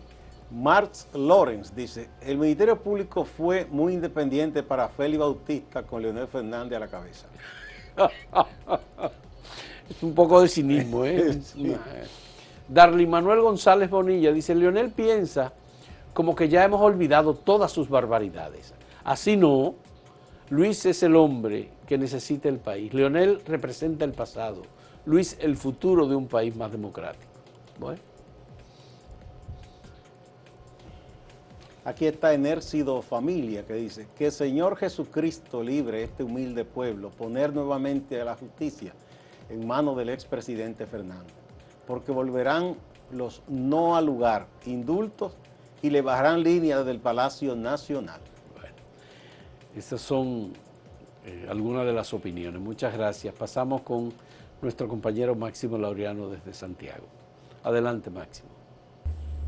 Marx 0.51 1.07
Lawrence 1.13 1.73
dice, 1.75 2.09
el 2.23 2.39
Ministerio 2.39 2.81
Público 2.81 3.25
fue 3.25 3.67
muy 3.67 3.93
independiente 3.93 4.63
para 4.63 4.89
Félix 4.89 5.19
Bautista 5.19 5.83
con 5.83 6.01
Leonel 6.01 6.27
Fernández 6.27 6.77
a 6.77 6.81
la 6.81 6.89
cabeza. 6.89 7.27
es 9.91 10.03
un 10.03 10.15
poco 10.15 10.41
de 10.41 10.49
cinismo, 10.49 11.05
¿eh? 11.05 11.33
sí. 11.43 11.75
Darly 12.67 13.07
Manuel 13.07 13.41
González 13.41 13.91
Bonilla 13.91 14.33
dice, 14.33 14.55
Leonel 14.55 14.91
piensa 14.91 15.53
como 16.15 16.35
que 16.35 16.49
ya 16.49 16.65
hemos 16.65 16.81
olvidado 16.81 17.35
todas 17.35 17.71
sus 17.71 17.89
barbaridades. 17.89 18.75
Así 19.05 19.37
no, 19.37 19.75
Luis 20.51 20.87
es 20.87 21.03
el 21.03 21.15
hombre 21.15 21.71
que 21.87 21.99
necesita 21.99 22.49
el 22.49 22.59
país. 22.59 22.93
Leonel 22.95 23.43
representa 23.47 24.05
el 24.05 24.13
pasado. 24.13 24.63
Luis 25.05 25.37
el 25.41 25.57
futuro 25.57 26.07
de 26.07 26.17
un 26.17 26.27
país 26.27 26.57
más 26.57 26.73
democrático. 26.73 27.33
Bueno. 27.79 28.08
Aquí 31.89 32.05
está 32.05 32.35
Enércido 32.35 33.01
Familia 33.01 33.65
que 33.65 33.73
dice 33.73 34.09
que 34.15 34.27
el 34.27 34.33
Señor 34.33 34.77
Jesucristo 34.77 35.63
libre 35.63 36.03
este 36.03 36.23
humilde 36.23 36.67
pueblo, 36.67 37.09
poner 37.09 37.55
nuevamente 37.55 38.21
a 38.21 38.27
la 38.27 38.37
justicia 38.37 38.93
en 39.49 39.67
manos 39.67 39.97
del 39.97 40.11
expresidente 40.11 40.85
Fernando, 40.85 41.33
porque 41.87 42.13
volverán 42.13 42.77
los 43.11 43.41
no 43.49 43.97
al 43.97 44.05
lugar, 44.05 44.49
indultos 44.67 45.33
y 45.81 45.89
le 45.89 46.03
bajarán 46.03 46.43
línea 46.43 46.85
del 46.85 47.01
Palacio 47.01 47.57
Nacional. 47.57 48.21
Bueno, 48.55 48.77
estas 49.75 50.03
son 50.03 50.53
eh, 51.25 51.47
algunas 51.49 51.87
de 51.87 51.95
las 51.95 52.13
opiniones. 52.13 52.61
Muchas 52.61 52.93
gracias. 52.93 53.35
Pasamos 53.35 53.81
con 53.81 54.13
nuestro 54.61 54.89
compañero 54.89 55.35
Máximo 55.35 55.79
Laureano 55.79 56.29
desde 56.29 56.53
Santiago. 56.53 57.07
Adelante, 57.65 58.11
Máximo. 58.11 58.58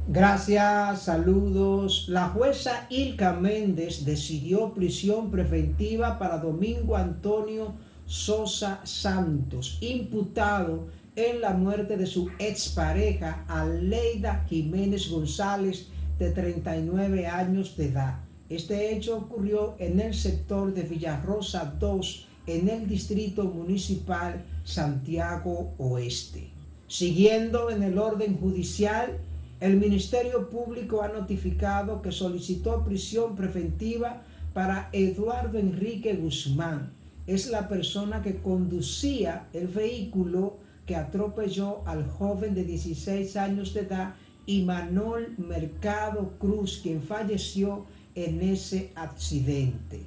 Gracias, 0.08 1.02
saludos. 1.02 2.06
La 2.08 2.30
jueza 2.30 2.86
Ilka 2.90 3.34
Méndez 3.34 4.04
decidió 4.04 4.72
prisión 4.72 5.30
preventiva 5.30 6.18
para 6.18 6.38
Domingo 6.38 6.96
Antonio 6.96 7.74
Sosa 8.06 8.80
Santos, 8.84 9.78
imputado 9.80 10.88
en 11.14 11.40
la 11.40 11.50
muerte 11.50 11.96
de 11.96 12.06
su 12.06 12.28
expareja 12.38 13.44
Aleida 13.46 14.44
Jiménez 14.48 15.08
González 15.10 15.88
de 16.18 16.30
39 16.30 17.26
años 17.26 17.76
de 17.76 17.86
edad. 17.86 18.18
Este 18.48 18.92
hecho 18.92 19.16
ocurrió 19.16 19.76
en 19.78 20.00
el 20.00 20.14
sector 20.14 20.74
de 20.74 20.82
Villarrosa 20.82 21.76
2, 21.78 22.26
en 22.48 22.68
el 22.68 22.88
distrito 22.88 23.44
municipal 23.44 24.44
Santiago 24.64 25.74
Oeste. 25.78 26.50
Siguiendo 26.88 27.70
en 27.70 27.84
el 27.84 27.96
orden 27.96 28.36
judicial, 28.38 29.18
el 29.61 29.77
Ministerio 29.77 30.49
Público 30.49 31.03
ha 31.03 31.09
notificado 31.09 32.01
que 32.01 32.12
solicitó 32.12 32.83
prisión 32.83 33.37
preventiva 33.37 34.23
para 34.55 34.88
Eduardo 34.92 35.59
Enrique 35.59 36.14
Guzmán. 36.14 36.92
Es 37.27 37.51
la 37.51 37.68
persona 37.68 38.23
que 38.23 38.38
conducía 38.38 39.49
el 39.53 39.68
vehículo 39.68 40.57
que 40.87 40.96
atropelló 40.96 41.83
al 41.87 42.09
joven 42.09 42.55
de 42.55 42.64
16 42.64 43.37
años 43.37 43.75
de 43.75 43.81
edad 43.81 44.14
y 44.46 44.62
Manol 44.62 45.35
Mercado 45.37 46.33
Cruz, 46.38 46.81
quien 46.83 47.03
falleció 47.03 47.85
en 48.14 48.40
ese 48.40 48.90
accidente. 48.94 50.01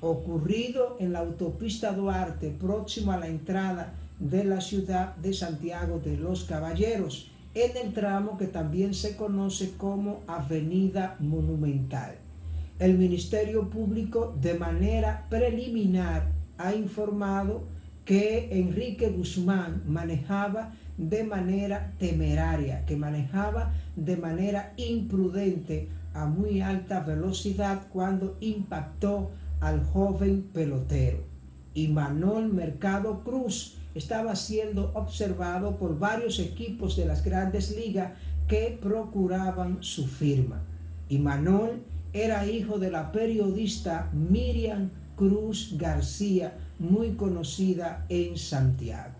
Ocurrido 0.00 0.96
en 1.00 1.12
la 1.12 1.18
autopista 1.18 1.92
Duarte, 1.92 2.50
próximo 2.50 3.10
a 3.10 3.18
la 3.18 3.26
entrada 3.26 3.94
de 4.20 4.44
la 4.44 4.60
ciudad 4.60 5.16
de 5.16 5.34
Santiago 5.34 5.98
de 5.98 6.16
los 6.16 6.44
Caballeros, 6.44 7.32
en 7.54 7.76
el 7.76 7.92
tramo 7.92 8.36
que 8.38 8.46
también 8.46 8.94
se 8.94 9.16
conoce 9.16 9.72
como 9.76 10.20
Avenida 10.26 11.16
Monumental. 11.18 12.16
El 12.78 12.96
Ministerio 12.96 13.68
Público 13.70 14.36
de 14.40 14.54
manera 14.54 15.26
preliminar 15.28 16.30
ha 16.58 16.74
informado 16.74 17.64
que 18.04 18.48
Enrique 18.52 19.10
Guzmán 19.10 19.82
manejaba 19.86 20.72
de 20.96 21.24
manera 21.24 21.92
temeraria, 21.98 22.84
que 22.86 22.96
manejaba 22.96 23.72
de 23.96 24.16
manera 24.16 24.72
imprudente 24.76 25.88
a 26.14 26.26
muy 26.26 26.60
alta 26.60 27.00
velocidad 27.00 27.86
cuando 27.92 28.36
impactó 28.40 29.30
al 29.60 29.84
joven 29.84 30.48
pelotero. 30.52 31.18
Y 31.74 31.88
Manol 31.88 32.52
Mercado 32.52 33.22
Cruz 33.22 33.77
estaba 33.94 34.36
siendo 34.36 34.92
observado 34.94 35.76
por 35.76 35.98
varios 35.98 36.38
equipos 36.38 36.96
de 36.96 37.06
las 37.06 37.24
grandes 37.24 37.74
ligas 37.76 38.12
que 38.46 38.78
procuraban 38.80 39.78
su 39.80 40.06
firma. 40.06 40.62
Y 41.08 41.18
Manol 41.18 41.82
era 42.12 42.46
hijo 42.46 42.78
de 42.78 42.90
la 42.90 43.12
periodista 43.12 44.10
Miriam 44.12 44.90
Cruz 45.16 45.74
García, 45.76 46.56
muy 46.78 47.12
conocida 47.12 48.06
en 48.08 48.38
Santiago. 48.38 49.14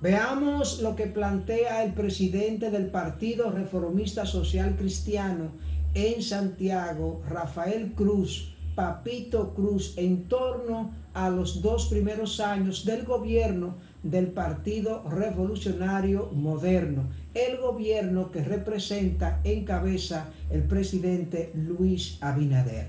Veamos 0.00 0.80
lo 0.80 0.96
que 0.96 1.06
plantea 1.06 1.84
el 1.84 1.92
presidente 1.92 2.70
del 2.70 2.86
Partido 2.86 3.50
Reformista 3.50 4.24
Social 4.24 4.76
Cristiano 4.76 5.52
en 5.94 6.22
Santiago, 6.22 7.22
Rafael 7.28 7.92
Cruz, 7.92 8.54
Papito 8.74 9.52
Cruz, 9.54 9.94
en 9.96 10.24
torno 10.28 10.90
a 11.12 11.28
los 11.28 11.60
dos 11.60 11.86
primeros 11.86 12.40
años 12.40 12.84
del 12.84 13.04
gobierno 13.04 13.74
del 14.02 14.28
Partido 14.28 15.02
Revolucionario 15.08 16.30
Moderno, 16.32 17.10
el 17.34 17.58
gobierno 17.58 18.30
que 18.30 18.42
representa 18.42 19.40
en 19.44 19.64
cabeza 19.64 20.30
el 20.50 20.62
presidente 20.64 21.52
Luis 21.54 22.18
Abinader. 22.22 22.88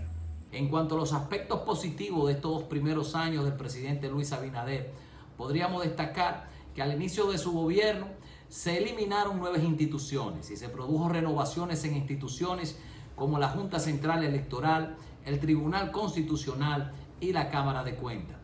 En 0.52 0.70
cuanto 0.70 0.96
a 0.96 0.98
los 1.00 1.14
aspectos 1.14 1.62
positivos 1.62 2.28
de 2.28 2.34
estos 2.34 2.52
dos 2.52 2.64
primeros 2.64 3.16
años 3.16 3.44
del 3.44 3.54
presidente 3.54 4.10
Luis 4.10 4.32
Abinader, 4.32 4.92
podríamos 5.38 5.84
destacar 5.84 6.50
que 6.76 6.82
al 6.82 6.94
inicio 6.94 7.30
de 7.32 7.38
su 7.38 7.52
gobierno 7.52 8.08
se 8.48 8.78
eliminaron 8.78 9.40
nuevas 9.40 9.64
instituciones 9.64 10.50
y 10.52 10.58
se 10.58 10.70
produjo 10.70 11.10
renovaciones 11.10 11.84
en 11.86 11.96
instituciones 11.96 12.78
como 13.16 13.40
la 13.40 13.50
Junta 13.50 13.80
Central 13.80 14.24
Electoral, 14.24 14.98
el 15.26 15.40
Tribunal 15.40 15.92
Constitucional 15.92 16.92
y 17.20 17.32
la 17.32 17.50
Cámara 17.50 17.84
de 17.84 17.96
Cuentas. 17.96 18.38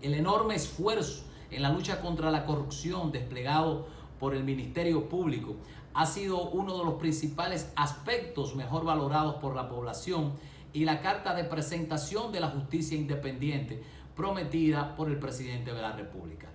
El 0.00 0.14
enorme 0.14 0.54
esfuerzo 0.54 1.25
en 1.50 1.62
la 1.62 1.70
lucha 1.70 2.00
contra 2.00 2.30
la 2.30 2.44
corrupción 2.44 3.12
desplegado 3.12 3.86
por 4.18 4.34
el 4.34 4.44
Ministerio 4.44 5.08
Público 5.08 5.56
ha 5.94 6.06
sido 6.06 6.50
uno 6.50 6.78
de 6.78 6.84
los 6.84 6.94
principales 6.94 7.72
aspectos 7.76 8.54
mejor 8.54 8.84
valorados 8.84 9.36
por 9.36 9.56
la 9.56 9.68
población 9.68 10.32
y 10.72 10.84
la 10.84 11.00
carta 11.00 11.34
de 11.34 11.44
presentación 11.44 12.32
de 12.32 12.40
la 12.40 12.48
justicia 12.48 12.96
independiente 12.96 13.82
prometida 14.14 14.94
por 14.94 15.08
el 15.08 15.18
presidente 15.18 15.72
de 15.72 15.80
la 15.80 15.92
República. 15.92 16.48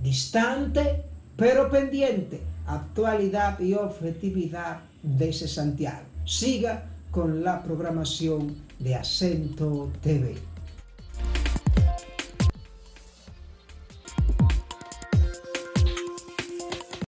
Distante 0.00 1.04
pero 1.36 1.68
pendiente, 1.68 2.42
actualidad 2.66 3.58
y 3.58 3.74
objetividad 3.74 4.82
de 5.02 5.30
ese 5.30 5.48
Santiago. 5.48 6.06
Siga 6.24 6.90
con 7.10 7.42
la 7.42 7.62
programación 7.62 8.54
de 8.78 8.94
Acento 8.94 9.90
TV. 10.00 10.36